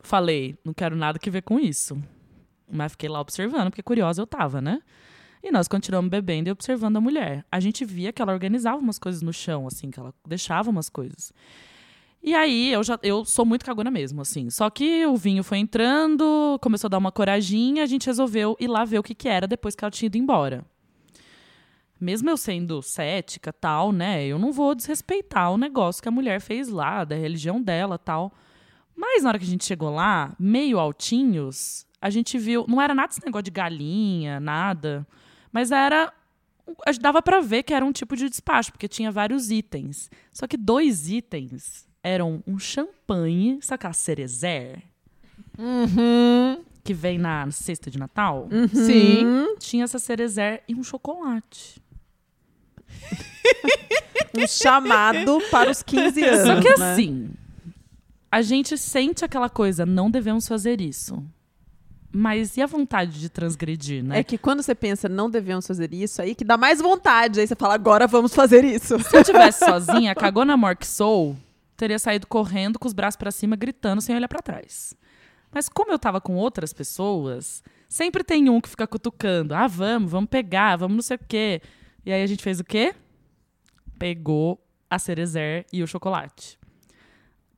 falei, 0.00 0.56
não 0.64 0.72
quero 0.72 0.94
nada 0.96 1.18
que 1.18 1.30
ver 1.30 1.42
com 1.42 1.58
isso. 1.58 2.00
Mas 2.70 2.92
fiquei 2.92 3.08
lá 3.08 3.20
observando, 3.20 3.70
porque 3.70 3.82
curiosa 3.82 4.22
eu 4.22 4.26
tava, 4.26 4.60
né? 4.60 4.80
E 5.42 5.50
nós 5.50 5.68
continuamos 5.68 6.10
bebendo 6.10 6.48
e 6.48 6.52
observando 6.52 6.96
a 6.96 7.00
mulher. 7.00 7.44
A 7.50 7.60
gente 7.60 7.84
via 7.84 8.12
que 8.12 8.20
ela 8.20 8.32
organizava 8.32 8.78
umas 8.78 8.98
coisas 8.98 9.22
no 9.22 9.32
chão, 9.32 9.66
assim, 9.66 9.90
que 9.90 9.98
ela 9.98 10.12
deixava 10.26 10.70
umas 10.70 10.88
coisas. 10.88 11.32
E 12.22 12.34
aí, 12.34 12.72
eu 12.72 12.82
já 12.82 12.98
eu 13.02 13.24
sou 13.24 13.44
muito 13.44 13.64
cagona 13.64 13.90
mesmo, 13.90 14.20
assim. 14.20 14.50
Só 14.50 14.68
que 14.68 15.06
o 15.06 15.16
vinho 15.16 15.44
foi 15.44 15.58
entrando, 15.58 16.58
começou 16.60 16.88
a 16.88 16.90
dar 16.90 16.98
uma 16.98 17.12
corajinha, 17.12 17.84
a 17.84 17.86
gente 17.86 18.06
resolveu 18.06 18.56
ir 18.58 18.66
lá 18.66 18.84
ver 18.84 18.98
o 18.98 19.02
que, 19.02 19.14
que 19.14 19.28
era 19.28 19.46
depois 19.46 19.74
que 19.74 19.84
ela 19.84 19.90
tinha 19.90 20.06
ido 20.06 20.18
embora. 20.18 20.64
Mesmo 22.00 22.30
eu 22.30 22.36
sendo 22.36 22.82
cética, 22.82 23.52
tal, 23.52 23.92
né? 23.92 24.24
Eu 24.24 24.38
não 24.38 24.52
vou 24.52 24.74
desrespeitar 24.74 25.52
o 25.52 25.58
negócio 25.58 26.02
que 26.02 26.08
a 26.08 26.12
mulher 26.12 26.40
fez 26.40 26.68
lá, 26.68 27.04
da 27.04 27.16
religião 27.16 27.60
dela, 27.60 27.98
tal. 27.98 28.32
Mas 28.94 29.22
na 29.22 29.30
hora 29.30 29.38
que 29.38 29.44
a 29.44 29.48
gente 29.48 29.64
chegou 29.64 29.90
lá, 29.90 30.34
meio 30.38 30.78
altinhos, 30.78 31.86
a 32.00 32.10
gente 32.10 32.38
viu. 32.38 32.64
Não 32.68 32.80
era 32.80 32.94
nada 32.94 33.12
esse 33.12 33.24
negócio 33.24 33.44
de 33.44 33.50
galinha, 33.50 34.40
nada. 34.40 35.06
Mas 35.52 35.70
era. 35.70 36.12
Dava 37.00 37.22
pra 37.22 37.40
ver 37.40 37.62
que 37.62 37.72
era 37.72 37.84
um 37.84 37.92
tipo 37.92 38.14
de 38.14 38.28
despacho, 38.28 38.72
porque 38.72 38.86
tinha 38.86 39.10
vários 39.10 39.50
itens. 39.50 40.10
Só 40.32 40.46
que 40.46 40.56
dois 40.56 41.08
itens 41.08 41.88
eram 42.02 42.42
um 42.46 42.58
champanhe, 42.58 43.58
saca 43.62 43.88
a 43.88 43.92
cerezer? 43.92 44.82
Que 46.84 46.94
vem 46.94 47.18
na 47.18 47.50
cesta 47.50 47.90
de 47.90 47.98
Natal. 47.98 48.48
Sim. 48.72 49.56
Tinha 49.58 49.84
essa 49.84 49.98
cerezer 49.98 50.62
e 50.68 50.74
um 50.74 50.82
chocolate. 50.82 51.80
Um 54.36 54.46
chamado 54.46 55.40
para 55.50 55.70
os 55.70 55.82
15 55.82 56.22
anos. 56.22 56.46
Só 56.46 56.60
que 56.60 56.78
né? 56.78 56.92
assim, 56.92 57.30
a 58.30 58.42
gente 58.42 58.76
sente 58.76 59.24
aquela 59.24 59.48
coisa, 59.48 59.86
não 59.86 60.10
devemos 60.10 60.46
fazer 60.46 60.80
isso. 60.80 61.24
Mas 62.10 62.56
e 62.56 62.62
a 62.62 62.66
vontade 62.66 63.20
de 63.20 63.28
transgredir, 63.28 64.02
né? 64.02 64.20
É 64.20 64.24
que 64.24 64.38
quando 64.38 64.62
você 64.62 64.74
pensa, 64.74 65.08
não 65.08 65.28
devemos 65.28 65.66
fazer 65.66 65.92
isso, 65.92 66.22
aí 66.22 66.34
que 66.34 66.44
dá 66.44 66.56
mais 66.56 66.80
vontade. 66.80 67.40
Aí 67.40 67.46
você 67.46 67.54
fala, 67.54 67.74
agora 67.74 68.06
vamos 68.06 68.34
fazer 68.34 68.64
isso. 68.64 68.98
Se 68.98 69.16
eu 69.16 69.22
tivesse 69.22 69.64
sozinha, 69.66 70.14
cagou 70.14 70.44
na 70.44 70.56
mor 70.56 70.74
que 70.74 70.86
sou, 70.86 71.36
teria 71.76 71.98
saído 71.98 72.26
correndo 72.26 72.78
com 72.78 72.88
os 72.88 72.94
braços 72.94 73.16
pra 73.16 73.30
cima, 73.30 73.56
gritando 73.56 74.00
sem 74.00 74.16
olhar 74.16 74.28
pra 74.28 74.40
trás. 74.40 74.94
Mas 75.52 75.68
como 75.68 75.92
eu 75.92 75.98
tava 75.98 76.20
com 76.20 76.34
outras 76.34 76.72
pessoas, 76.72 77.62
sempre 77.88 78.24
tem 78.24 78.48
um 78.48 78.60
que 78.60 78.68
fica 78.68 78.86
cutucando. 78.86 79.54
Ah, 79.54 79.66
vamos, 79.66 80.10
vamos 80.10 80.30
pegar, 80.30 80.76
vamos 80.76 80.96
não 80.96 81.02
sei 81.02 81.16
o 81.16 81.20
quê. 81.26 81.60
E 82.04 82.12
aí 82.12 82.22
a 82.22 82.26
gente 82.26 82.42
fez 82.42 82.58
o 82.58 82.64
quê? 82.64 82.94
Pegou 83.98 84.62
a 84.88 84.98
cerezer 84.98 85.66
e 85.72 85.82
o 85.82 85.86
chocolate. 85.86 86.57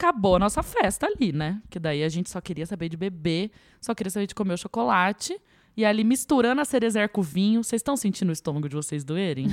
Acabou 0.00 0.36
a 0.36 0.38
nossa 0.38 0.62
festa 0.62 1.06
ali, 1.06 1.30
né? 1.30 1.60
Que 1.68 1.78
daí 1.78 2.02
a 2.02 2.08
gente 2.08 2.30
só 2.30 2.40
queria 2.40 2.64
saber 2.64 2.88
de 2.88 2.96
beber, 2.96 3.50
só 3.82 3.94
queria 3.94 4.10
saber 4.10 4.26
de 4.26 4.34
comer 4.34 4.54
o 4.54 4.56
chocolate. 4.56 5.38
E 5.76 5.84
ali 5.84 6.04
misturando 6.04 6.58
a 6.58 6.64
cerezer 6.64 7.10
com 7.10 7.20
o 7.20 7.24
vinho. 7.24 7.62
Vocês 7.62 7.80
estão 7.80 7.98
sentindo 7.98 8.30
o 8.30 8.32
estômago 8.32 8.66
de 8.66 8.74
vocês 8.74 9.04
doerem? 9.04 9.48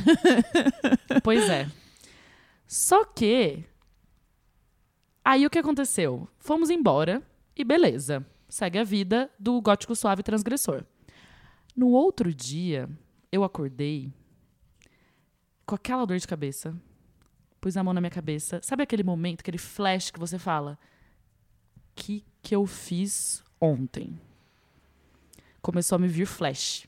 pois 1.22 1.50
é. 1.50 1.70
Só 2.66 3.04
que. 3.04 3.66
Aí 5.22 5.46
o 5.46 5.50
que 5.50 5.60
aconteceu? 5.60 6.30
Fomos 6.40 6.70
embora 6.70 7.22
e 7.54 7.66
beleza. 7.66 8.26
Segue 8.48 8.80
a 8.80 8.86
vida 8.86 9.30
do 9.38 9.60
gótico 9.60 9.98
suave 9.98 10.24
transgressor. 10.24 10.86
No 11.76 11.90
outro 11.90 12.34
dia, 12.34 12.90
eu 13.34 13.44
acordei 13.44 14.14
com 15.66 15.76
aquela 15.76 16.06
dor 16.06 16.18
de 16.18 16.26
cabeça. 16.26 16.74
Pus 17.60 17.76
a 17.76 17.84
mão 17.84 17.94
na 17.94 18.02
minha 18.02 18.12
cabeça. 18.12 18.60
Sabe 18.64 18.84
aquele 18.84 19.04
momento, 19.04 19.42
aquele 19.42 19.58
flash 19.58 20.12
que 20.12 20.20
você 20.20 20.38
fala? 20.38 20.78
Que 21.96 22.24
que 22.42 22.56
eu 22.56 22.66
fiz 22.66 23.44
ontem? 23.60 24.20
Começou 25.62 25.96
a 25.96 26.00
me 26.00 26.08
vir 26.08 26.26
flash. 26.26 26.88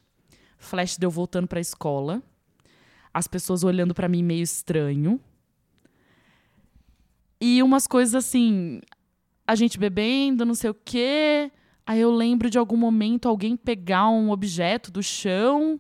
Flash 0.57 0.97
deu 0.97 1.09
voltando 1.09 1.47
pra 1.47 1.59
escola. 1.59 2.21
As 3.13 3.27
pessoas 3.27 3.63
olhando 3.63 3.93
pra 3.93 4.07
mim 4.07 4.23
meio 4.23 4.43
estranho. 4.43 5.19
E 7.41 7.63
umas 7.63 7.87
coisas 7.87 8.13
assim, 8.13 8.81
a 9.47 9.55
gente 9.55 9.79
bebendo, 9.79 10.45
não 10.45 10.53
sei 10.53 10.69
o 10.69 10.73
quê. 10.73 11.51
Aí 11.85 11.99
eu 11.99 12.11
lembro 12.11 12.49
de 12.49 12.57
algum 12.57 12.77
momento 12.77 13.27
alguém 13.27 13.57
pegar 13.57 14.09
um 14.09 14.29
objeto 14.29 14.91
do 14.91 15.01
chão. 15.01 15.79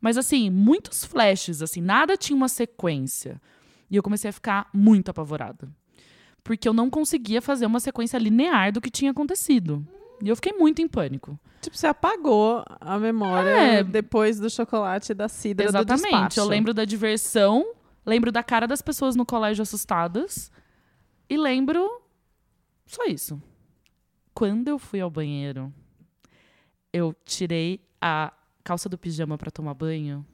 Mas 0.00 0.16
assim, 0.16 0.50
muitos 0.50 1.04
flashes, 1.04 1.62
assim, 1.62 1.80
nada 1.80 2.16
tinha 2.16 2.36
uma 2.36 2.48
sequência. 2.48 3.40
E 3.90 3.96
eu 3.96 4.02
comecei 4.02 4.28
a 4.30 4.32
ficar 4.32 4.68
muito 4.72 5.10
apavorada. 5.10 5.68
Porque 6.44 6.68
eu 6.68 6.72
não 6.72 6.88
conseguia 6.88 7.42
fazer 7.42 7.66
uma 7.66 7.80
sequência 7.80 8.16
linear 8.18 8.72
do 8.72 8.80
que 8.80 8.90
tinha 8.90 9.10
acontecido. 9.10 9.86
E 10.22 10.28
eu 10.28 10.36
fiquei 10.36 10.52
muito 10.52 10.80
em 10.80 10.88
pânico. 10.88 11.38
Tipo, 11.60 11.76
você 11.76 11.86
apagou 11.86 12.64
a 12.80 12.98
memória 12.98 13.48
É. 13.50 13.82
depois 13.84 14.38
do 14.38 14.48
chocolate 14.48 15.12
e 15.12 15.14
da 15.14 15.28
cidra 15.28 15.66
do 15.66 15.70
Exatamente. 15.70 16.02
despacho. 16.10 16.40
Eu 16.40 16.44
lembro 16.46 16.72
da 16.72 16.84
diversão, 16.84 17.74
lembro 18.06 18.30
da 18.32 18.42
cara 18.42 18.66
das 18.66 18.80
pessoas 18.80 19.16
no 19.16 19.26
colégio 19.26 19.62
assustadas 19.62 20.50
e 21.28 21.36
lembro 21.36 22.00
só 22.86 23.04
isso. 23.06 23.40
Quando 24.34 24.68
eu 24.68 24.78
fui 24.78 25.00
ao 25.00 25.10
banheiro, 25.10 25.72
eu 26.92 27.14
tirei 27.24 27.80
a 28.00 28.32
calça 28.64 28.88
do 28.88 28.96
pijama 28.98 29.36
para 29.36 29.50
tomar 29.50 29.74
banho. 29.74 30.24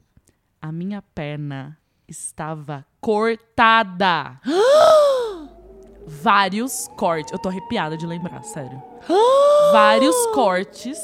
A 0.61 0.71
minha 0.71 1.01
perna 1.01 1.77
estava 2.07 2.85
cortada. 3.01 4.39
Vários 6.07 6.87
cortes. 6.95 7.33
Eu 7.33 7.39
tô 7.39 7.49
arrepiada 7.49 7.97
de 7.97 8.07
lembrar, 8.07 8.43
sério. 8.43 8.81
Vários 9.73 10.15
cortes. 10.27 10.97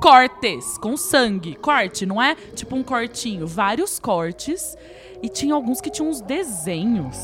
Cortes 0.00 0.78
com 0.78 0.96
sangue. 0.96 1.54
Corte, 1.56 2.06
não 2.06 2.20
é 2.20 2.34
tipo 2.34 2.74
um 2.74 2.82
cortinho. 2.82 3.46
Vários 3.46 3.98
cortes. 3.98 4.76
E 5.22 5.28
tinha 5.28 5.54
alguns 5.54 5.80
que 5.80 5.90
tinham 5.90 6.10
uns 6.10 6.20
desenhos. 6.20 7.18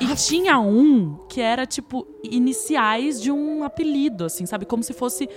E 0.00 0.14
tinha 0.14 0.58
um 0.58 1.26
que 1.28 1.40
era, 1.40 1.66
tipo, 1.66 2.06
iniciais 2.22 3.20
de 3.20 3.30
um 3.30 3.64
apelido, 3.64 4.24
assim, 4.24 4.46
sabe? 4.46 4.64
Como 4.64 4.82
se 4.82 4.92
fosse. 4.92 5.28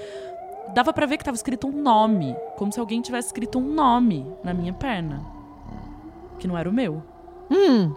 Dava 0.74 0.94
pra 0.94 1.06
ver 1.06 1.18
que 1.18 1.26
tava 1.26 1.36
escrito 1.36 1.68
um 1.68 1.72
nome. 1.72 2.36
Como 2.58 2.72
se 2.72 2.80
alguém 2.80 3.02
tivesse 3.02 3.28
escrito 3.28 3.60
um 3.60 3.74
nome 3.74 4.26
na 4.44 4.54
minha 4.54 4.74
perna. 4.74 5.41
Que 6.42 6.48
não 6.48 6.58
era 6.58 6.68
o 6.70 6.74
meu. 6.74 7.02
Hum. 7.52 7.94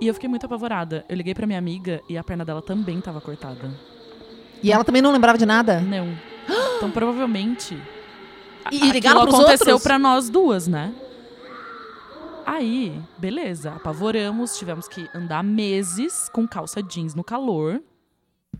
E 0.00 0.06
eu 0.08 0.12
fiquei 0.12 0.28
muito 0.28 0.44
apavorada. 0.44 1.04
Eu 1.08 1.16
liguei 1.16 1.32
pra 1.34 1.46
minha 1.46 1.58
amiga 1.58 2.02
e 2.08 2.18
a 2.18 2.24
perna 2.24 2.44
dela 2.44 2.60
também 2.60 3.00
tava 3.00 3.20
cortada. 3.20 3.70
E 4.62 4.72
ela 4.72 4.82
também 4.84 5.00
não 5.00 5.12
lembrava 5.12 5.38
de 5.38 5.46
nada? 5.46 5.80
Não. 5.80 6.08
Então 6.76 6.90
provavelmente. 6.90 7.80
a- 8.64 8.74
E 8.74 8.90
ligaram 8.90 9.22
pros 9.22 9.34
aconteceu 9.36 9.74
outros? 9.74 9.82
pra 9.84 9.98
nós 9.98 10.28
duas, 10.28 10.66
né? 10.66 10.92
Aí, 12.46 13.00
beleza, 13.16 13.70
apavoramos, 13.72 14.58
tivemos 14.58 14.86
que 14.86 15.08
andar 15.14 15.42
meses 15.42 16.28
com 16.28 16.46
calça 16.46 16.82
jeans 16.82 17.14
no 17.14 17.24
calor 17.24 17.80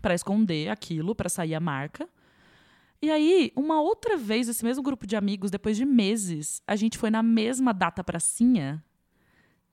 pra 0.01 0.15
esconder 0.15 0.69
aquilo, 0.69 1.13
pra 1.13 1.29
sair 1.29 1.53
a 1.53 1.59
marca. 1.59 2.07
E 3.01 3.11
aí, 3.11 3.51
uma 3.55 3.81
outra 3.81 4.17
vez, 4.17 4.47
esse 4.47 4.63
mesmo 4.63 4.81
grupo 4.81 5.05
de 5.05 5.15
amigos, 5.15 5.51
depois 5.51 5.77
de 5.77 5.85
meses, 5.85 6.61
a 6.65 6.75
gente 6.75 6.97
foi 6.97 7.09
na 7.09 7.21
mesma 7.21 7.73
data 7.73 8.03
pracinha 8.03 8.83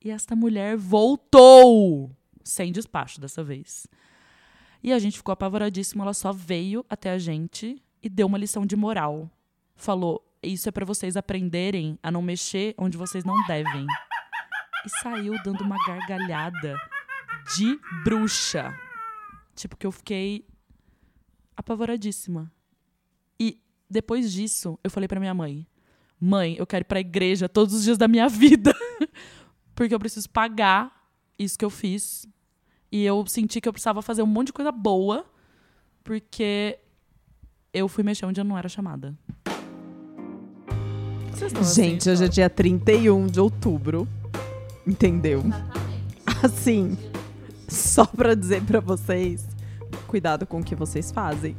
e 0.03 0.11
esta 0.11 0.35
mulher 0.35 0.75
voltou 0.75 2.11
sem 2.43 2.71
despacho 2.71 3.21
dessa 3.21 3.43
vez. 3.43 3.87
E 4.83 4.91
a 4.91 4.99
gente 4.99 5.17
ficou 5.17 5.31
apavoradíssimo, 5.31 6.03
ela 6.03 6.13
só 6.13 6.33
veio 6.33 6.85
até 6.89 7.11
a 7.11 7.17
gente 7.17 7.81
e 8.01 8.09
deu 8.09 8.27
uma 8.27 8.37
lição 8.37 8.65
de 8.65 8.75
moral. 8.75 9.31
Falou: 9.75 10.21
"Isso 10.43 10.67
é 10.67 10.71
pra 10.71 10.85
vocês 10.85 11.15
aprenderem 11.15 11.97
a 12.03 12.11
não 12.11 12.21
mexer 12.21 12.75
onde 12.77 12.97
vocês 12.97 13.23
não 13.23 13.35
devem". 13.47 13.87
E 14.85 14.89
saiu 15.01 15.41
dando 15.45 15.63
uma 15.63 15.77
gargalhada 15.87 16.77
de 17.55 17.79
bruxa. 18.03 18.77
Tipo 19.55 19.77
que 19.77 19.87
eu 19.87 19.91
fiquei 19.91 20.45
apavoradíssima. 21.55 22.51
Depois 23.93 24.33
disso, 24.33 24.79
eu 24.83 24.89
falei 24.89 25.07
pra 25.07 25.19
minha 25.19 25.33
mãe: 25.35 25.67
"Mãe, 26.19 26.55
eu 26.57 26.65
quero 26.65 26.81
ir 26.81 26.85
pra 26.85 26.99
igreja 26.99 27.47
todos 27.47 27.75
os 27.75 27.83
dias 27.83 27.97
da 27.97 28.07
minha 28.07 28.27
vida, 28.27 28.75
porque 29.75 29.93
eu 29.93 29.99
preciso 29.99 30.27
pagar 30.29 30.91
isso 31.37 31.57
que 31.57 31.63
eu 31.63 31.69
fiz 31.69 32.27
e 32.91 33.03
eu 33.05 33.23
senti 33.27 33.61
que 33.61 33.69
eu 33.69 33.73
precisava 33.73 34.01
fazer 34.01 34.23
um 34.23 34.27
monte 34.27 34.47
de 34.47 34.53
coisa 34.53 34.71
boa, 34.71 35.25
porque 36.03 36.79
eu 37.71 37.87
fui 37.87 38.03
mexer 38.03 38.25
onde 38.25 38.41
eu 38.41 38.45
não 38.45 38.57
era 38.57 38.67
chamada. 38.67 39.15
Assim, 41.31 41.81
Gente, 41.81 42.09
hoje 42.09 42.25
é 42.25 42.27
dia 42.27 42.49
31 42.49 43.27
de 43.27 43.39
outubro. 43.39 44.07
Entendeu? 44.87 45.43
Assim, 46.43 46.97
só 47.69 48.05
pra 48.05 48.33
dizer 48.33 48.63
pra 48.63 48.79
vocês, 48.79 49.47
cuidado 50.07 50.45
com 50.45 50.59
o 50.59 50.63
que 50.63 50.75
vocês 50.75 51.11
fazem. 51.11 51.55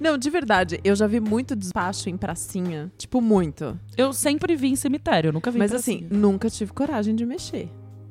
Não, 0.00 0.16
de 0.16 0.30
verdade, 0.30 0.80
eu 0.84 0.94
já 0.94 1.06
vi 1.06 1.18
muito 1.18 1.56
despacho 1.56 2.08
em 2.08 2.16
pracinha. 2.16 2.90
Tipo, 2.96 3.20
muito. 3.20 3.78
Eu 3.96 4.12
sempre 4.12 4.54
vi 4.54 4.68
em 4.68 4.76
cemitério, 4.76 5.28
eu 5.28 5.32
nunca 5.32 5.50
vi 5.50 5.58
Mas 5.58 5.70
pra 5.70 5.80
assim, 5.80 6.06
nunca 6.10 6.48
tive 6.48 6.72
coragem 6.72 7.14
de 7.14 7.26
mexer. 7.26 7.68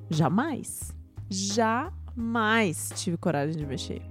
Jamais. 0.09 0.93
Jamais 1.29 2.91
tive 2.95 3.17
coragem 3.17 3.55
de 3.55 3.65
mexer. 3.65 4.01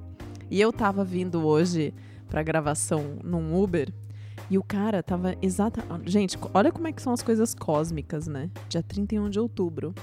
E 0.51 0.61
eu 0.61 0.73
tava 0.73 1.05
vindo 1.05 1.45
hoje 1.45 1.93
pra 2.29 2.43
gravação 2.43 3.19
num 3.23 3.61
Uber 3.61 3.93
e 4.49 4.57
o 4.57 4.63
cara 4.63 5.03
tava 5.03 5.35
exata. 5.43 5.83
Gente, 6.05 6.39
olha 6.55 6.71
como 6.71 6.87
é 6.89 6.93
que 6.93 7.03
são 7.03 7.13
as 7.13 7.23
coisas 7.23 7.55
cósmicas, 7.55 8.27
né? 8.27 8.51
Dia 8.69 8.83
31 8.83 9.29
de 9.29 9.41
outubro. 9.41 9.95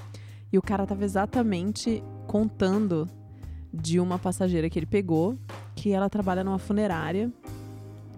E 0.51 0.57
o 0.57 0.61
cara 0.61 0.85
tava 0.85 1.03
exatamente 1.03 2.03
contando 2.27 3.07
de 3.73 3.99
uma 3.99 4.19
passageira 4.19 4.69
que 4.69 4.77
ele 4.77 4.85
pegou, 4.85 5.35
que 5.75 5.91
ela 5.91 6.09
trabalha 6.09 6.43
numa 6.43 6.59
funerária 6.59 7.31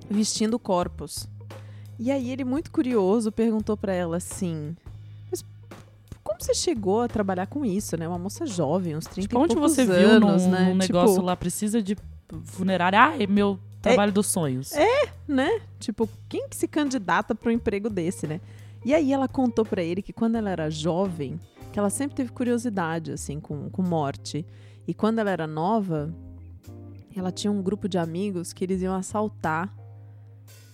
vestindo 0.09 0.57
corpos. 0.59 1.27
E 1.97 2.11
aí 2.11 2.31
ele 2.31 2.43
muito 2.43 2.71
curioso 2.71 3.31
perguntou 3.31 3.77
pra 3.77 3.93
ela 3.93 4.17
assim: 4.17 4.75
"Mas 5.31 5.43
como 6.23 6.41
você 6.41 6.53
chegou 6.53 7.01
a 7.01 7.07
trabalhar 7.07 7.47
com 7.47 7.63
isso, 7.65 7.95
né? 7.97 8.07
Uma 8.07 8.19
moça 8.19 8.45
jovem, 8.45 8.95
uns 8.95 9.05
30 9.05 9.21
Tipo, 9.21 9.35
e 9.35 9.43
onde 9.43 9.55
poucos 9.55 9.73
você 9.73 9.85
viu 9.85 10.09
anos, 10.09 10.43
num, 10.43 10.51
né? 10.51 10.69
num 10.69 10.75
negócio 10.75 11.15
tipo, 11.15 11.25
lá, 11.25 11.35
precisa 11.35 11.81
de 11.81 11.95
funerária? 12.43 12.99
Ah, 13.01 13.21
é 13.21 13.25
meu 13.27 13.57
trabalho 13.81 14.11
dos 14.11 14.27
sonhos. 14.27 14.71
né? 15.27 15.61
Tipo, 15.79 16.09
quem 16.27 16.49
que 16.49 16.55
se 16.55 16.67
candidata 16.67 17.33
para 17.33 17.49
um 17.49 17.53
emprego 17.53 17.89
desse, 17.89 18.27
né? 18.27 18.41
E 18.83 18.93
aí 18.93 19.13
ela 19.13 19.27
contou 19.27 19.65
pra 19.65 19.81
ele 19.81 20.01
que 20.01 20.13
quando 20.13 20.35
ela 20.35 20.49
era 20.49 20.69
jovem, 20.69 21.39
que 21.71 21.79
ela 21.79 21.89
sempre 21.89 22.15
teve 22.15 22.31
curiosidade, 22.31 23.11
assim, 23.11 23.39
com, 23.39 23.69
com 23.69 23.81
morte. 23.81 24.45
E 24.87 24.93
quando 24.93 25.19
ela 25.19 25.31
era 25.31 25.47
nova, 25.47 26.13
ela 27.15 27.31
tinha 27.31 27.51
um 27.51 27.61
grupo 27.61 27.87
de 27.89 27.97
amigos 27.97 28.53
que 28.53 28.63
eles 28.63 28.81
iam 28.81 28.93
assaltar 28.93 29.73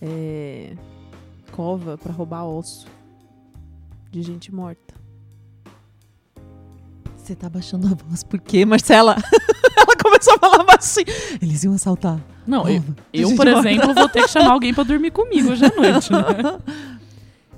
é, 0.01 0.73
cova 1.51 1.97
pra 1.97 2.11
roubar 2.11 2.45
osso 2.45 2.87
de 4.09 4.21
gente 4.21 4.53
morta. 4.53 4.93
Você 7.15 7.35
tá 7.35 7.49
baixando 7.49 7.87
a 7.87 7.91
voz 7.93 8.23
por 8.23 8.39
quê, 8.39 8.65
Marcela? 8.65 9.15
ela 9.77 9.95
começou 10.01 10.33
a 10.35 10.39
falar 10.39 10.63
baixinho. 10.63 11.05
Eles 11.41 11.63
iam 11.63 11.73
assaltar. 11.73 12.19
Não, 12.47 12.67
eu, 12.67 12.81
Cova. 12.81 12.95
eu, 13.13 13.35
por 13.35 13.45
morta. 13.45 13.69
exemplo, 13.69 13.93
vou 13.93 14.09
ter 14.09 14.23
que 14.23 14.27
chamar 14.29 14.51
alguém 14.51 14.73
pra 14.73 14.83
dormir 14.83 15.11
comigo 15.11 15.51
hoje 15.51 15.63
à 15.65 15.69
noite, 15.69 16.11
né? 16.11 16.19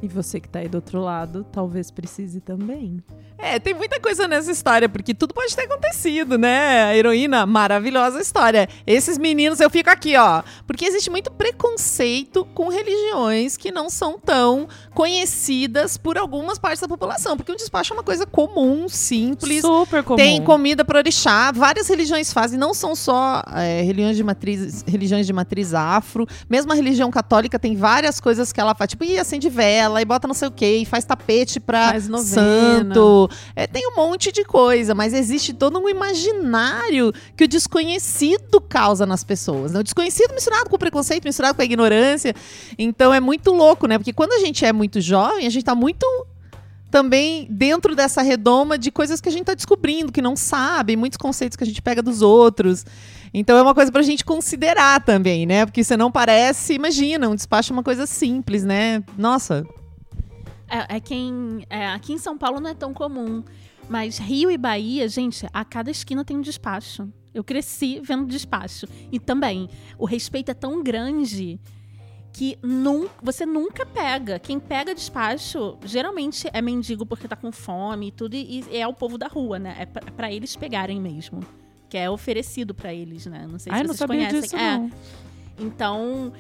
E 0.04 0.08
você 0.10 0.38
que 0.38 0.50
tá 0.50 0.60
aí 0.60 0.68
do 0.68 0.76
outro 0.76 1.00
lado, 1.00 1.46
talvez 1.50 1.90
precise 1.90 2.42
também. 2.42 3.02
É, 3.38 3.58
tem 3.58 3.74
muita 3.74 4.00
coisa 4.00 4.28
nessa 4.28 4.52
história, 4.52 4.88
porque 4.88 5.14
tudo 5.14 5.34
pode 5.34 5.56
ter 5.56 5.64
acontecido, 5.64 6.38
né? 6.38 6.84
A 6.84 6.96
heroína, 6.96 7.46
maravilhosa 7.46 8.22
história. 8.22 8.70
Esses 8.86 9.18
meninos, 9.18 9.60
eu 9.60 9.70
fico 9.70 9.90
aqui, 9.90 10.16
ó. 10.16 10.44
Porque 10.66 10.86
existe 10.86 11.10
muito 11.10 11.32
preconceito 11.32 12.46
com 12.54 12.70
religiões 12.70 13.58
que 13.58 13.72
não 13.72 13.90
são 13.90 14.18
tão 14.18 14.68
conhecidas 14.94 15.98
por 15.98 16.18
algumas 16.18 16.58
partes 16.58 16.82
da 16.82 16.88
população. 16.88 17.36
Porque 17.36 17.52
o 17.52 17.56
despacho 17.56 17.94
é 17.94 17.98
uma 17.98 18.04
coisa 18.04 18.26
comum, 18.26 18.88
simples. 18.88 19.62
Super 19.62 20.04
comum. 20.04 20.18
Tem 20.18 20.42
comida 20.42 20.86
para 20.86 21.00
orixá, 21.00 21.52
várias 21.52 21.88
religiões 21.90 22.32
fazem, 22.32 22.58
não 22.58 22.74
são 22.74 22.96
só 22.96 23.44
é, 23.56 23.82
religiões, 23.82 24.16
de 24.16 24.24
matriz, 24.24 24.84
religiões 24.88 25.26
de 25.26 25.34
matriz 25.34 25.74
afro. 25.74 26.26
Mesmo 26.50 26.72
a 26.72 26.76
religião 26.76 27.12
católica 27.12 27.60
tem 27.60 27.76
várias 27.76 28.22
coisas 28.22 28.54
que 28.54 28.62
ela 28.62 28.74
faz, 28.74 28.90
tipo, 28.90 29.04
e 29.04 29.20
acende 29.20 29.50
vela, 29.50 29.93
e 30.02 30.06
bota 30.06 30.28
não 30.28 30.34
sei 30.34 30.48
o 30.48 30.52
quê, 30.52 30.78
e 30.78 30.86
faz 30.86 31.06
tapete 31.06 31.60
pra 31.60 31.92
Faz 31.92 32.10
santo. 32.26 33.30
É, 33.56 33.68
tem 33.68 33.88
um 33.88 33.96
monte 33.96 34.32
de 34.32 34.44
coisa, 34.44 34.94
mas 34.96 35.14
existe 35.14 35.54
todo 35.54 35.80
um 35.80 35.90
imaginário 35.90 37.14
que 37.36 37.44
o 37.44 37.48
desconhecido 37.48 38.60
causa 38.62 39.06
nas 39.06 39.24
pessoas. 39.24 39.72
Né? 39.72 39.80
O 39.80 39.84
desconhecido 39.84 40.34
misturado 40.34 40.70
com 40.70 40.76
o 40.76 40.80
preconceito, 40.80 41.26
misturado 41.26 41.56
com 41.56 41.62
a 41.62 41.66
ignorância. 41.66 42.36
Então 42.78 43.14
é 43.14 43.20
muito 43.20 43.52
louco, 43.52 43.88
né? 43.88 43.98
Porque 43.98 44.14
quando 44.14 44.34
a 44.34 44.40
gente 44.40 44.66
é 44.66 44.74
muito 44.74 45.00
jovem, 45.02 45.46
a 45.46 45.50
gente 45.50 45.64
tá 45.64 45.76
muito 45.76 46.06
também 46.94 47.48
dentro 47.50 47.96
dessa 47.96 48.22
redoma 48.22 48.78
de 48.78 48.92
coisas 48.92 49.20
que 49.20 49.28
a 49.28 49.32
gente 49.32 49.46
tá 49.46 49.56
descobrindo, 49.56 50.12
que 50.12 50.22
não 50.22 50.36
sabe, 50.36 50.96
muitos 50.96 51.18
conceitos 51.18 51.56
que 51.56 51.64
a 51.64 51.68
gente 51.68 51.82
pega 51.82 52.04
dos 52.04 52.22
outros. 52.22 52.86
Então 53.34 53.58
é 53.58 53.64
uma 53.64 53.74
coisa 53.74 53.92
pra 53.92 54.04
gente 54.04 54.24
considerar 54.24 55.04
também, 55.04 55.48
né? 55.48 55.66
Porque 55.66 55.84
você 55.84 55.98
não 55.98 56.12
parece, 56.12 56.76
imagina, 56.76 57.28
um 57.28 57.34
despacho 57.34 57.74
é 57.74 57.76
uma 57.76 57.82
coisa 57.82 58.06
simples, 58.06 58.64
né? 58.64 59.04
Nossa, 59.18 59.66
É, 60.90 60.98
é 60.98 61.00
quem. 61.00 61.66
é, 61.70 61.88
aqui 61.88 62.14
em 62.14 62.18
São 62.18 62.38
Paulo 62.38 62.60
não 62.60 62.70
é 62.70 62.74
tão 62.74 62.94
comum. 62.94 63.44
Mas 63.90 64.18
Rio 64.18 64.50
e 64.50 64.58
Bahia, 64.58 65.08
gente, 65.10 65.46
a 65.54 65.66
cada 65.66 65.92
esquina 65.92 66.24
tem 66.24 66.38
um 66.38 66.42
despacho. 66.42 67.12
Eu 67.34 67.44
cresci 67.44 68.00
vendo 68.02 68.26
despacho. 68.26 68.86
E 69.12 69.20
também, 69.20 69.70
o 69.98 70.06
respeito 70.06 70.50
é 70.52 70.54
tão 70.54 70.82
grande 70.82 71.60
que 72.32 72.58
nun, 72.64 73.08
você 73.22 73.46
nunca 73.46 73.86
pega. 73.86 74.40
Quem 74.40 74.60
pega 74.60 74.96
despacho, 74.96 75.78
geralmente 75.86 76.48
é 76.52 76.62
mendigo 76.62 77.06
porque 77.06 77.28
tá 77.28 77.36
com 77.36 77.52
fome 77.52 78.08
e 78.08 78.12
tudo, 78.12 78.36
e, 78.36 78.64
e 78.72 78.78
é 78.78 78.88
o 78.88 78.94
povo 78.94 79.18
da 79.18 79.28
rua, 79.28 79.60
né? 79.60 79.76
É 79.80 79.86
pra, 79.86 80.32
é 80.32 80.36
eles 80.36 80.56
pegarem 80.56 81.00
mesmo. 81.00 81.42
Que 81.90 81.98
é 81.98 82.10
oferecido 82.10 82.74
pra 82.74 82.92
eles, 82.94 83.26
né? 83.28 83.46
Não 83.48 83.60
sei 83.60 83.72
se 83.72 83.78
Ai, 83.78 83.84
não 83.84 83.88
vocês 83.90 84.00
sabia 84.00 84.18
conhecem. 84.28 84.42
disso, 84.42 84.56
É. 84.56 84.78
não. 84.78 84.92
Então. 85.60 86.34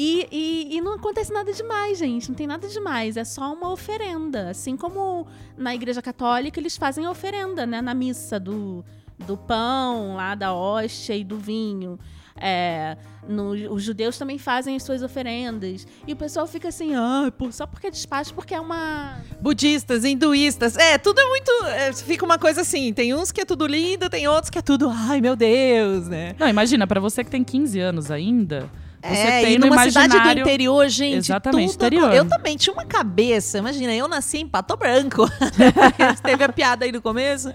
E, 0.00 0.28
e, 0.30 0.76
e 0.76 0.80
não 0.80 0.94
acontece 0.94 1.32
nada 1.32 1.52
demais, 1.52 1.98
gente. 1.98 2.28
Não 2.28 2.36
tem 2.36 2.46
nada 2.46 2.68
demais. 2.68 3.16
É 3.16 3.24
só 3.24 3.52
uma 3.52 3.68
oferenda. 3.72 4.50
Assim 4.50 4.76
como 4.76 5.26
na 5.56 5.74
Igreja 5.74 6.00
Católica 6.00 6.60
eles 6.60 6.76
fazem 6.76 7.04
a 7.04 7.10
oferenda, 7.10 7.66
né? 7.66 7.82
Na 7.82 7.94
missa 7.94 8.38
do, 8.38 8.84
do 9.26 9.36
pão, 9.36 10.14
lá 10.14 10.36
da 10.36 10.54
hóstia 10.54 11.16
e 11.16 11.24
do 11.24 11.36
vinho. 11.36 11.98
É, 12.40 12.96
no- 13.28 13.72
os 13.74 13.82
judeus 13.82 14.16
também 14.16 14.38
fazem 14.38 14.76
as 14.76 14.84
suas 14.84 15.02
oferendas. 15.02 15.84
E 16.06 16.12
o 16.12 16.16
pessoal 16.16 16.46
fica 16.46 16.68
assim, 16.68 16.94
ah, 16.94 17.32
pô, 17.36 17.50
só 17.50 17.66
porque 17.66 17.88
é 17.88 17.90
despacho, 17.90 18.32
porque 18.32 18.54
é 18.54 18.60
uma. 18.60 19.20
budistas, 19.40 20.04
hinduístas, 20.04 20.76
é, 20.76 20.96
tudo 20.96 21.20
é 21.20 21.24
muito. 21.28 21.50
é, 21.74 21.92
fica 21.92 22.24
uma 22.24 22.38
coisa 22.38 22.60
assim. 22.60 22.92
Tem 22.92 23.12
uns 23.12 23.32
que 23.32 23.40
é 23.40 23.44
tudo 23.44 23.66
lindo, 23.66 24.08
tem 24.08 24.28
outros 24.28 24.48
que 24.50 24.58
é 24.60 24.62
tudo, 24.62 24.88
ai 24.88 25.20
meu 25.20 25.34
Deus, 25.34 26.06
né? 26.06 26.36
Não, 26.38 26.48
imagina, 26.48 26.86
pra 26.86 27.00
você 27.00 27.24
que 27.24 27.30
tem 27.32 27.42
15 27.42 27.80
anos 27.80 28.12
ainda, 28.12 28.70
você 29.02 29.14
é, 29.14 29.40
tem 29.42 29.54
e 29.54 29.58
numa 29.58 29.84
cidade 29.84 30.18
do 30.18 30.40
interior, 30.40 30.88
gente. 30.88 31.16
Exatamente, 31.16 31.72
tudo 31.72 31.86
interior. 31.86 32.12
Eu 32.12 32.28
também 32.28 32.56
tinha 32.56 32.72
uma 32.72 32.84
cabeça. 32.84 33.58
Imagina, 33.58 33.94
eu 33.94 34.08
nasci 34.08 34.38
em 34.38 34.48
Pato 34.48 34.76
Branco. 34.76 35.28
Teve 36.22 36.44
a 36.44 36.48
piada 36.48 36.84
aí 36.84 36.92
no 36.92 37.00
começo. 37.00 37.52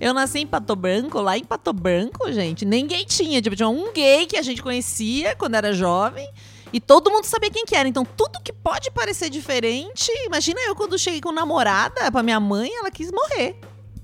Eu 0.00 0.14
nasci 0.14 0.40
em 0.40 0.46
Pato 0.46 0.76
Branco, 0.76 1.20
lá 1.20 1.36
em 1.36 1.44
Pato 1.44 1.72
Branco, 1.72 2.30
gente, 2.30 2.64
ninguém 2.64 3.04
tinha. 3.04 3.42
Tipo, 3.42 3.56
tinha 3.56 3.68
um 3.68 3.92
gay 3.92 4.26
que 4.26 4.36
a 4.36 4.42
gente 4.42 4.62
conhecia 4.62 5.34
quando 5.34 5.54
era 5.54 5.72
jovem. 5.72 6.28
E 6.72 6.80
todo 6.80 7.10
mundo 7.10 7.24
sabia 7.24 7.50
quem 7.50 7.64
que 7.64 7.74
era. 7.74 7.88
Então, 7.88 8.04
tudo 8.04 8.40
que 8.42 8.52
pode 8.52 8.90
parecer 8.90 9.30
diferente. 9.30 10.10
Imagina 10.26 10.60
eu 10.62 10.76
quando 10.76 10.98
cheguei 10.98 11.20
com 11.20 11.32
namorada 11.32 12.10
pra 12.10 12.22
minha 12.22 12.38
mãe, 12.38 12.70
ela 12.76 12.90
quis 12.90 13.10
morrer. 13.10 13.58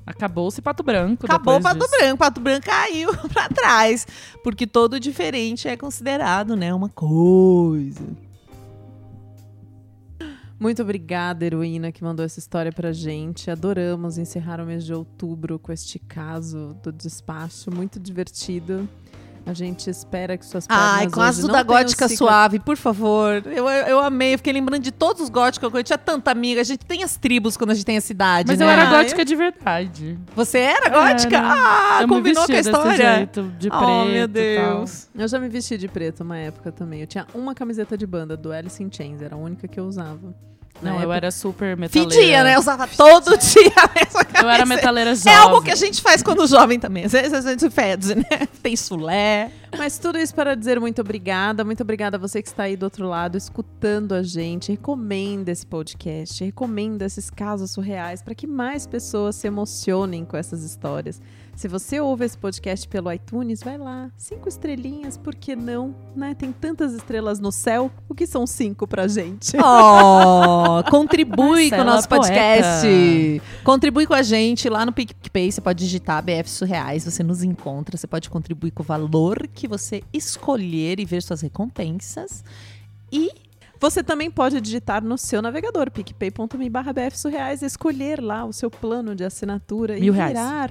Acabou-se 0.06 0.61
Pato 0.61 0.82
Branco 0.82 1.26
Acabou 1.26 1.61
Pato 1.61 1.78
disso. 1.78 1.90
Branco. 1.99 2.18
Pato 2.18 2.40
Branco 2.40 2.66
caiu 2.66 3.11
pra 3.32 3.49
trás. 3.49 4.06
Porque 4.42 4.66
todo 4.66 4.99
diferente 4.99 5.68
é 5.68 5.76
considerado, 5.76 6.56
né? 6.56 6.75
Uma 6.75 6.88
coisa. 6.88 8.04
Muito 10.59 10.80
obrigada, 10.80 11.44
heroína, 11.44 11.90
que 11.90 12.04
mandou 12.04 12.25
essa 12.25 12.38
história 12.38 12.71
pra 12.71 12.92
gente. 12.92 13.50
Adoramos 13.50 14.16
encerrar 14.16 14.61
o 14.61 14.66
mês 14.66 14.85
de 14.85 14.94
outubro 14.94 15.59
com 15.59 15.73
este 15.73 15.99
caso 15.99 16.76
do 16.82 16.92
despacho. 16.92 17.68
Muito 17.75 17.99
divertido. 17.99 18.88
A 19.44 19.52
gente 19.52 19.90
espera 19.90 20.37
que 20.38 20.46
suas 20.46 20.66
pernas 20.66 20.84
Ai, 20.84 21.11
com 21.11 21.20
a 21.20 21.30
da 21.30 21.62
gótica 21.62 22.06
cica- 22.06 22.18
suave, 22.18 22.61
por 22.61 22.76
favor. 22.76 23.42
Eu, 23.46 23.68
eu, 23.68 23.87
eu 23.87 24.00
amei, 24.00 24.34
eu 24.34 24.38
fiquei 24.38 24.52
lembrando 24.52 24.82
de 24.82 24.92
todos 24.92 25.20
os 25.20 25.28
góticos 25.28 25.68
que 25.68 25.76
eu. 25.76 25.82
Tinha 25.82 25.99
tanta 25.99 26.30
amiga. 26.30 26.61
A 26.61 26.64
gente 26.64 26.84
tem 26.87 27.02
as 27.02 27.16
tribos 27.16 27.56
quando 27.56 27.70
a 27.70 27.75
gente 27.75 27.84
tem 27.84 27.96
a 27.96 28.00
cidade, 28.00 28.49
Mas 28.49 28.58
né? 28.58 28.64
eu 28.64 28.70
era 28.70 28.87
gótica 28.87 29.25
de 29.25 29.34
verdade. 29.34 30.18
Você 30.37 30.58
era 30.58 30.88
gótica? 30.88 31.37
Era. 31.37 31.52
Ah, 31.52 31.99
eu 32.02 32.08
me 32.08 32.14
combinou 32.14 32.46
com 32.46 32.52
a 32.52 32.61
história. 32.61 33.16
jeito, 33.16 33.42
de 33.58 33.68
preto 33.68 33.84
oh, 33.84 34.04
meu 34.04 34.28
tal. 34.28 34.28
Deus. 34.28 35.08
Eu 35.14 35.26
já 35.26 35.38
me 35.40 35.49
vesti 35.49 35.76
de 35.76 35.88
preto 35.88 36.22
uma 36.22 36.38
época 36.38 36.70
também. 36.70 37.00
Eu 37.00 37.06
tinha 37.06 37.26
uma 37.34 37.54
camiseta 37.54 37.99
de 37.99 38.06
banda 38.06 38.37
do 38.37 38.52
Alice 38.52 38.83
in 38.83 38.90
Chains, 38.92 39.20
era 39.20 39.35
a 39.35 39.38
única 39.38 39.66
que 39.66 39.81
eu 39.81 39.85
usava. 39.85 40.35
Não, 40.80 40.94
eu 40.94 41.00
época- 41.00 41.16
era 41.16 41.30
super 41.30 41.76
metaleira. 41.76 42.11
Fedia, 42.14 42.44
né? 42.44 42.54
Eu 42.56 42.61
usava 42.61 42.88
todo 42.88 43.37
dia 43.38 43.72
a 43.76 43.90
mesma 43.94 44.26
Eu 44.42 44.48
era 44.50 44.66
metaleira 44.66 45.11
É 45.11 45.14
jovem. 45.14 45.32
algo 45.35 45.62
que 45.62 45.70
a 45.70 45.76
gente 45.76 46.00
faz 46.02 46.22
quando 46.22 46.44
jovem 46.46 46.78
também. 46.80 47.04
Às 47.04 47.12
vezes 47.12 47.32
a 47.46 47.50
gente 47.50 47.70
fede, 47.70 48.14
né? 48.16 48.24
Tem 48.62 48.74
sulé. 48.74 49.50
Mas 49.78 49.98
tudo 49.98 50.18
isso 50.18 50.35
para 50.35 50.56
dizer 50.56 50.80
muito 50.80 51.00
obrigada. 51.00 51.64
Muito 51.64 51.82
obrigada 51.82 52.16
a 52.16 52.20
você 52.20 52.42
que 52.42 52.48
está 52.48 52.64
aí 52.64 52.76
do 52.76 52.82
outro 52.85 53.06
lado 53.06 53.38
escutando 53.38 54.12
a 54.12 54.22
gente. 54.22 54.72
Recomenda 54.72 55.50
esse 55.52 55.64
podcast, 55.66 56.42
recomenda 56.44 57.04
esses 57.04 57.30
casos 57.30 57.70
surreais 57.70 58.20
para 58.22 58.35
que 58.35 58.46
mais 58.46 58.87
pessoas 58.87 59.37
se 59.37 59.46
emocionem 59.46 60.24
com 60.24 60.37
essas 60.37 60.62
histórias. 60.64 61.20
Se 61.54 61.68
você 61.68 62.00
ouve 62.00 62.24
esse 62.24 62.36
podcast 62.36 62.88
pelo 62.88 63.12
iTunes, 63.12 63.62
vai 63.62 63.76
lá. 63.76 64.10
Cinco 64.16 64.48
estrelinhas, 64.48 65.16
por 65.16 65.34
que 65.34 65.54
não? 65.54 65.94
Né? 66.16 66.34
Tem 66.34 66.50
tantas 66.50 66.92
estrelas 66.94 67.38
no 67.38 67.52
céu. 67.52 67.90
O 68.08 68.14
que 68.14 68.26
são 68.26 68.46
cinco 68.46 68.86
pra 68.86 69.06
gente? 69.08 69.56
Oh, 69.64 70.82
contribui 70.90 71.70
com 71.70 71.80
o 71.80 71.84
nosso 71.84 72.08
podcast. 72.08 72.86
Poeta. 72.86 73.44
Contribui 73.64 74.06
com 74.06 74.14
a 74.14 74.22
gente 74.22 74.68
lá 74.68 74.84
no 74.84 74.92
PicPay. 74.92 75.50
Você 75.50 75.60
pode 75.60 75.84
digitar 75.84 76.22
BF 76.22 76.50
Surreais, 76.50 77.04
você 77.04 77.22
nos 77.22 77.42
encontra. 77.42 77.96
Você 77.96 78.06
pode 78.06 78.28
contribuir 78.28 78.70
com 78.70 78.82
o 78.82 78.86
valor 78.86 79.48
que 79.54 79.68
você 79.68 80.02
escolher 80.12 81.00
e 81.00 81.04
ver 81.04 81.22
suas 81.22 81.40
recompensas. 81.40 82.44
E 83.10 83.30
Você 83.83 84.01
também 84.01 84.31
pode 84.31 84.61
digitar 84.61 85.03
no 85.03 85.18
seu 85.18 85.42
navegador, 85.42 85.90
picpay.me 85.90 86.71
barra 86.71 86.92
bfsurreais, 86.92 87.62
escolher 87.62 88.23
lá 88.23 88.45
o 88.45 88.53
seu 88.53 88.71
plano 88.71 89.12
de 89.12 89.25
assinatura 89.25 89.95
Mil 89.95 90.14
e 90.14 90.16
reais. 90.16 90.31
virar. 90.31 90.71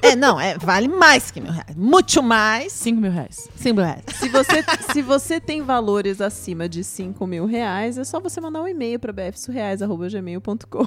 É, 0.00 0.16
não, 0.16 0.40
é, 0.40 0.56
vale 0.56 0.88
mais 0.88 1.30
que 1.30 1.42
mil 1.42 1.52
reais. 1.52 1.76
Muito 1.76 2.22
mais. 2.22 2.72
5 2.72 2.98
mil 2.98 3.10
reais. 3.10 3.50
Cinco 3.54 3.76
mil 3.76 3.84
reais. 3.84 4.04
Se 4.14 4.30
você, 4.30 4.64
se 4.94 5.02
você 5.02 5.38
tem 5.38 5.60
valores 5.60 6.22
acima 6.22 6.66
de 6.70 6.82
5 6.82 7.26
mil 7.26 7.44
reais, 7.44 7.98
é 7.98 8.04
só 8.04 8.18
você 8.18 8.40
mandar 8.40 8.62
um 8.62 8.68
e-mail 8.68 8.98
para 8.98 9.12
bfsurreais.gmail.com. 9.12 10.86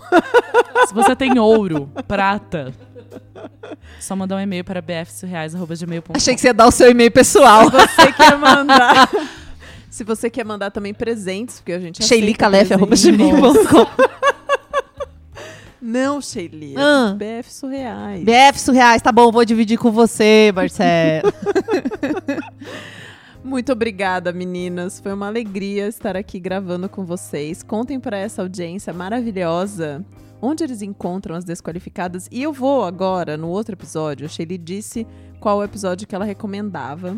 Se 0.88 0.94
você 0.96 1.16
tem 1.16 1.38
ouro, 1.38 1.92
prata, 2.08 2.74
só 4.00 4.16
mandar 4.16 4.38
um 4.38 4.42
e-mail 4.42 4.64
para 4.64 4.82
bfsurreais.gmail.com. 4.82 6.14
Achei 6.16 6.34
que 6.34 6.42
você 6.42 6.48
ia 6.48 6.54
dar 6.56 6.66
o 6.66 6.72
seu 6.72 6.90
e-mail 6.90 7.12
pessoal. 7.12 7.70
você 7.70 8.12
quer 8.14 8.36
mandar. 8.36 9.08
Se 9.96 10.04
você 10.04 10.30
quer 10.30 10.44
mandar 10.44 10.72
também 10.72 10.94
presentes, 10.94 11.62
porque 11.62 11.72
a 11.72 11.80
gente 11.80 12.04
aceita 12.04 12.22
Sheilicalef.gmail.com 12.22 13.88
Não, 15.82 16.20
Sheili. 16.20 16.76
é 16.76 16.82
Ah. 16.82 17.16
BF 17.18 17.50
Surreais. 17.54 18.26
BF 18.26 18.60
Surreais, 18.60 19.02
tá 19.02 19.10
bom, 19.14 19.32
vou 19.32 19.46
dividir 19.46 19.78
com 19.78 19.94
você, 19.94 20.52
Marcelo. 20.54 21.32
Muito 23.42 23.72
obrigada, 23.72 24.34
meninas. 24.34 25.00
Foi 25.00 25.14
uma 25.14 25.28
alegria 25.28 25.88
estar 25.88 26.18
aqui 26.18 26.42
gravando 26.42 26.90
com 26.90 27.06
vocês. 27.06 27.64
Contem 27.64 27.98
para 27.98 28.18
essa 28.18 28.42
audiência 28.42 28.92
maravilhosa 28.92 30.04
onde 30.42 30.62
eles 30.62 30.82
encontram 30.82 31.38
as 31.38 31.46
desqualificadas. 31.46 32.28
E 32.30 32.44
eu 32.44 32.52
vou 32.52 32.84
agora, 32.84 33.38
no 33.38 33.48
outro 33.48 33.76
episódio, 33.76 34.26
a 34.26 34.30
Shelly 34.30 34.58
disse 34.58 35.08
qual 35.40 35.60
o 35.60 35.64
episódio 35.64 36.06
que 36.06 36.14
ela 36.14 36.26
recomendava. 36.26 37.16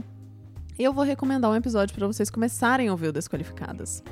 Eu 0.79 0.93
vou 0.93 1.03
recomendar 1.03 1.49
um 1.49 1.55
episódio 1.55 1.95
para 1.95 2.05
vocês 2.05 2.29
começarem 2.29 2.87
a 2.87 2.91
ouvir 2.91 3.07
o 3.07 3.11
Desqualificadas. 3.11 4.03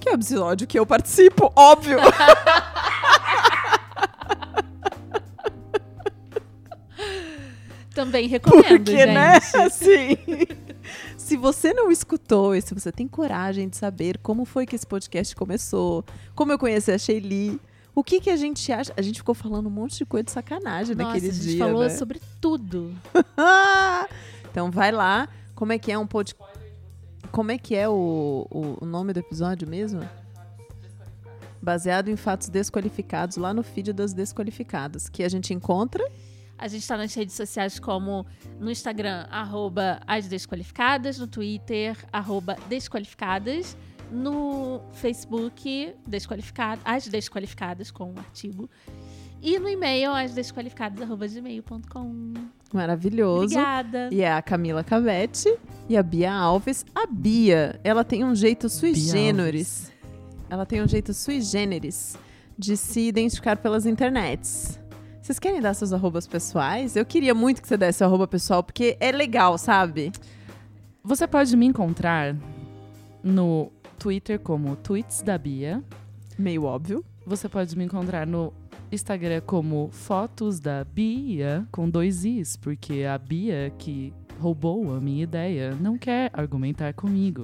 Que 0.00 0.08
é 0.08 0.12
o 0.12 0.14
episódio 0.14 0.64
que 0.64 0.78
eu 0.78 0.86
participo, 0.86 1.52
óbvio. 1.56 1.98
Também 7.92 8.28
recomendo, 8.28 8.68
Porque, 8.68 8.96
gente. 8.96 9.06
né? 9.12 9.38
Assim. 9.64 10.16
Se 11.16 11.36
você 11.36 11.74
não 11.74 11.90
escutou 11.90 12.54
e 12.54 12.62
se 12.62 12.72
você 12.72 12.92
tem 12.92 13.08
coragem 13.08 13.68
de 13.68 13.76
saber 13.76 14.18
como 14.18 14.44
foi 14.44 14.64
que 14.64 14.76
esse 14.76 14.86
podcast 14.86 15.34
começou, 15.34 16.04
como 16.36 16.52
eu 16.52 16.58
conheci 16.58 16.92
a 16.92 16.98
Shelly, 16.98 17.60
o 17.92 18.04
que 18.04 18.20
que 18.20 18.30
a 18.30 18.36
gente 18.36 18.70
acha? 18.70 18.92
A 18.96 19.02
gente 19.02 19.18
ficou 19.18 19.34
falando 19.34 19.66
um 19.66 19.70
monte 19.70 19.96
de 19.96 20.06
coisa 20.06 20.22
de 20.22 20.30
sacanagem 20.30 20.94
Nossa, 20.94 21.08
naquele 21.08 21.30
a 21.30 21.32
gente 21.32 21.42
dia, 21.48 21.58
falou 21.58 21.82
né? 21.82 21.88
sobre 21.88 22.20
tudo. 22.40 22.94
então 24.52 24.70
vai 24.70 24.92
lá. 24.92 25.28
Como 25.56 25.72
é 25.72 25.78
que 25.78 25.90
é 25.90 25.98
um 25.98 26.06
podcast? 26.06 26.54
Como 27.32 27.50
é 27.50 27.56
que 27.56 27.74
é 27.74 27.88
o, 27.88 28.46
o, 28.50 28.84
o 28.84 28.86
nome 28.86 29.14
do 29.14 29.20
episódio 29.20 29.66
mesmo? 29.66 30.06
Baseado 31.62 32.08
em 32.08 32.16
fatos 32.16 32.50
desqualificados 32.50 33.38
lá 33.38 33.54
no 33.54 33.62
feed 33.62 33.94
das 33.94 34.12
desqualificadas, 34.12 35.08
que 35.08 35.24
a 35.24 35.28
gente 35.28 35.54
encontra 35.54 36.04
A 36.58 36.68
gente 36.68 36.86
tá 36.86 36.96
nas 36.98 37.14
redes 37.14 37.34
sociais 37.34 37.78
como 37.78 38.26
no 38.60 38.70
Instagram, 38.70 39.26
arroba 39.30 39.98
as 40.06 40.28
desqualificadas, 40.28 41.18
no 41.18 41.26
Twitter, 41.26 41.96
arroba 42.12 42.56
desqualificadas, 42.68 43.76
no 44.12 44.82
Facebook, 44.92 45.94
desqualificado, 46.06 46.82
as 46.84 47.08
desqualificadas 47.08 47.90
com 47.90 48.12
um 48.12 48.18
artigo. 48.18 48.68
E 49.42 49.58
no 49.58 49.68
e-mail, 49.68 50.12
asdesqualificadas.gmail.com. 50.12 52.32
maravilhoso. 52.72 53.54
Obrigada. 53.54 54.08
E 54.10 54.22
é 54.22 54.32
a 54.32 54.40
Camila 54.42 54.82
Cavete 54.82 55.54
e 55.88 55.96
a 55.96 56.02
Bia 56.02 56.32
Alves. 56.32 56.84
A 56.94 57.06
Bia, 57.06 57.78
ela 57.84 58.02
tem 58.02 58.24
um 58.24 58.34
jeito 58.34 58.68
sui 58.68 58.92
Bia 58.92 59.12
generis. 59.12 59.92
Ela 60.48 60.64
tem 60.66 60.82
um 60.82 60.88
jeito 60.88 61.14
sui 61.14 61.40
generis 61.40 62.16
de 62.58 62.76
se 62.76 63.00
identificar 63.00 63.56
pelas 63.56 63.86
internets. 63.86 64.80
Vocês 65.20 65.38
querem 65.38 65.60
dar 65.60 65.74
seus 65.74 65.92
arrobas 65.92 66.26
pessoais? 66.26 66.96
Eu 66.96 67.04
queria 67.04 67.34
muito 67.34 67.60
que 67.60 67.68
você 67.68 67.76
desse 67.76 68.02
arroba 68.04 68.28
pessoal, 68.28 68.62
porque 68.62 68.96
é 69.00 69.10
legal, 69.10 69.58
sabe? 69.58 70.12
Você 71.02 71.26
pode 71.26 71.56
me 71.56 71.66
encontrar 71.66 72.36
no 73.22 73.72
Twitter 73.98 74.38
como 74.38 74.76
Tweets 74.76 75.22
da 75.22 75.36
Bia. 75.36 75.82
Meio 76.38 76.64
óbvio. 76.64 77.04
Você 77.26 77.48
pode 77.48 77.76
me 77.76 77.84
encontrar 77.84 78.24
no 78.26 78.52
Instagram 78.90 79.40
como 79.44 79.88
Fotos 79.92 80.60
da 80.60 80.84
Bia, 80.84 81.66
com 81.72 81.88
dois 81.88 82.24
Is, 82.24 82.56
porque 82.56 83.02
a 83.04 83.18
Bia 83.18 83.72
que 83.78 84.12
roubou 84.38 84.94
a 84.94 85.00
minha 85.00 85.22
ideia 85.22 85.74
não 85.80 85.96
quer 85.98 86.30
argumentar 86.32 86.92
comigo. 86.92 87.42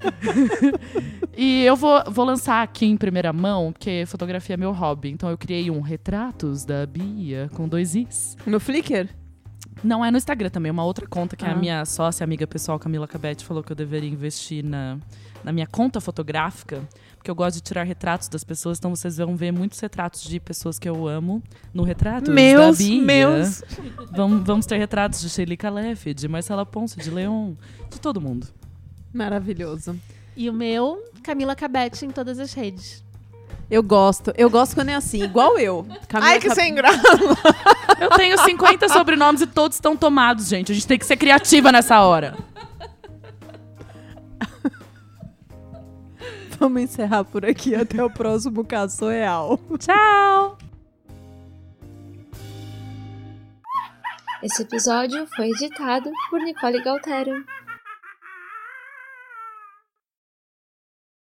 e 1.36 1.62
eu 1.64 1.76
vou, 1.76 2.02
vou 2.10 2.24
lançar 2.24 2.62
aqui 2.62 2.86
em 2.86 2.96
primeira 2.96 3.32
mão, 3.32 3.72
porque 3.72 4.04
fotografia 4.06 4.54
é 4.54 4.56
meu 4.56 4.72
hobby. 4.72 5.10
Então 5.10 5.28
eu 5.28 5.36
criei 5.38 5.70
um 5.70 5.80
Retratos 5.80 6.64
da 6.64 6.86
Bia, 6.86 7.50
com 7.54 7.68
dois 7.68 7.94
Is. 7.94 8.36
No 8.46 8.60
Flickr? 8.60 9.08
Não 9.82 10.04
é 10.04 10.10
no 10.10 10.18
Instagram 10.18 10.50
também, 10.50 10.68
é 10.68 10.72
uma 10.72 10.84
outra 10.84 11.06
conta 11.06 11.36
que 11.36 11.44
Ah. 11.44 11.52
a 11.52 11.56
minha 11.56 11.84
sócia, 11.86 12.22
amiga 12.22 12.46
pessoal, 12.46 12.78
Camila 12.78 13.08
Cabete, 13.08 13.44
falou 13.44 13.62
que 13.62 13.72
eu 13.72 13.76
deveria 13.76 14.10
investir 14.10 14.62
na, 14.62 14.98
na 15.42 15.52
minha 15.52 15.66
conta 15.66 16.00
fotográfica, 16.02 16.86
porque 17.20 17.30
eu 17.30 17.34
gosto 17.34 17.56
de 17.56 17.60
tirar 17.60 17.82
retratos 17.84 18.28
das 18.28 18.42
pessoas, 18.42 18.78
então 18.78 18.96
vocês 18.96 19.18
vão 19.18 19.36
ver 19.36 19.52
muitos 19.52 19.78
retratos 19.78 20.22
de 20.22 20.40
pessoas 20.40 20.78
que 20.78 20.88
eu 20.88 21.06
amo 21.06 21.42
no 21.72 21.82
retrato 21.82 22.30
Meus, 22.30 22.78
da 22.78 22.82
Bia. 22.84 23.02
meus. 23.02 23.62
Vamos, 24.10 24.42
vamos 24.46 24.64
ter 24.64 24.78
retratos 24.78 25.20
de 25.20 25.28
Shelly 25.28 25.54
Calef, 25.54 26.14
de 26.14 26.26
Marcela 26.26 26.64
Ponce, 26.64 26.96
de 26.98 27.10
Leon, 27.10 27.52
de 27.90 28.00
todo 28.00 28.22
mundo. 28.22 28.46
Maravilhoso. 29.12 30.00
E 30.34 30.48
o 30.48 30.52
meu, 30.54 30.98
Camila 31.22 31.54
Cabete 31.54 32.06
em 32.06 32.10
todas 32.10 32.38
as 32.38 32.54
redes. 32.54 33.04
Eu 33.70 33.82
gosto. 33.82 34.32
Eu 34.34 34.48
gosto 34.48 34.74
quando 34.74 34.88
é 34.88 34.94
assim, 34.94 35.22
igual 35.22 35.58
eu. 35.58 35.86
Camila 36.08 36.30
Ai, 36.32 36.40
que 36.40 36.48
Cap- 36.48 36.58
sem 36.58 36.74
graça. 36.74 37.02
Eu 38.00 38.08
tenho 38.16 38.38
50 38.42 38.88
sobrenomes 38.90 39.42
e 39.42 39.46
todos 39.46 39.76
estão 39.76 39.94
tomados, 39.94 40.48
gente. 40.48 40.72
A 40.72 40.74
gente 40.74 40.86
tem 40.86 40.98
que 40.98 41.04
ser 41.04 41.18
criativa 41.18 41.70
nessa 41.70 42.00
hora. 42.00 42.34
Vamos 46.60 46.82
encerrar 46.82 47.24
por 47.24 47.44
aqui. 47.46 47.74
Até 47.74 48.04
o 48.04 48.10
próximo 48.10 48.62
caso 48.62 49.08
real. 49.08 49.58
Tchau! 49.78 50.58
Esse 54.42 54.62
episódio 54.62 55.26
foi 55.34 55.50
editado 55.50 56.10
por 56.28 56.40
Nicole 56.40 56.82
Galtero. 56.82 57.44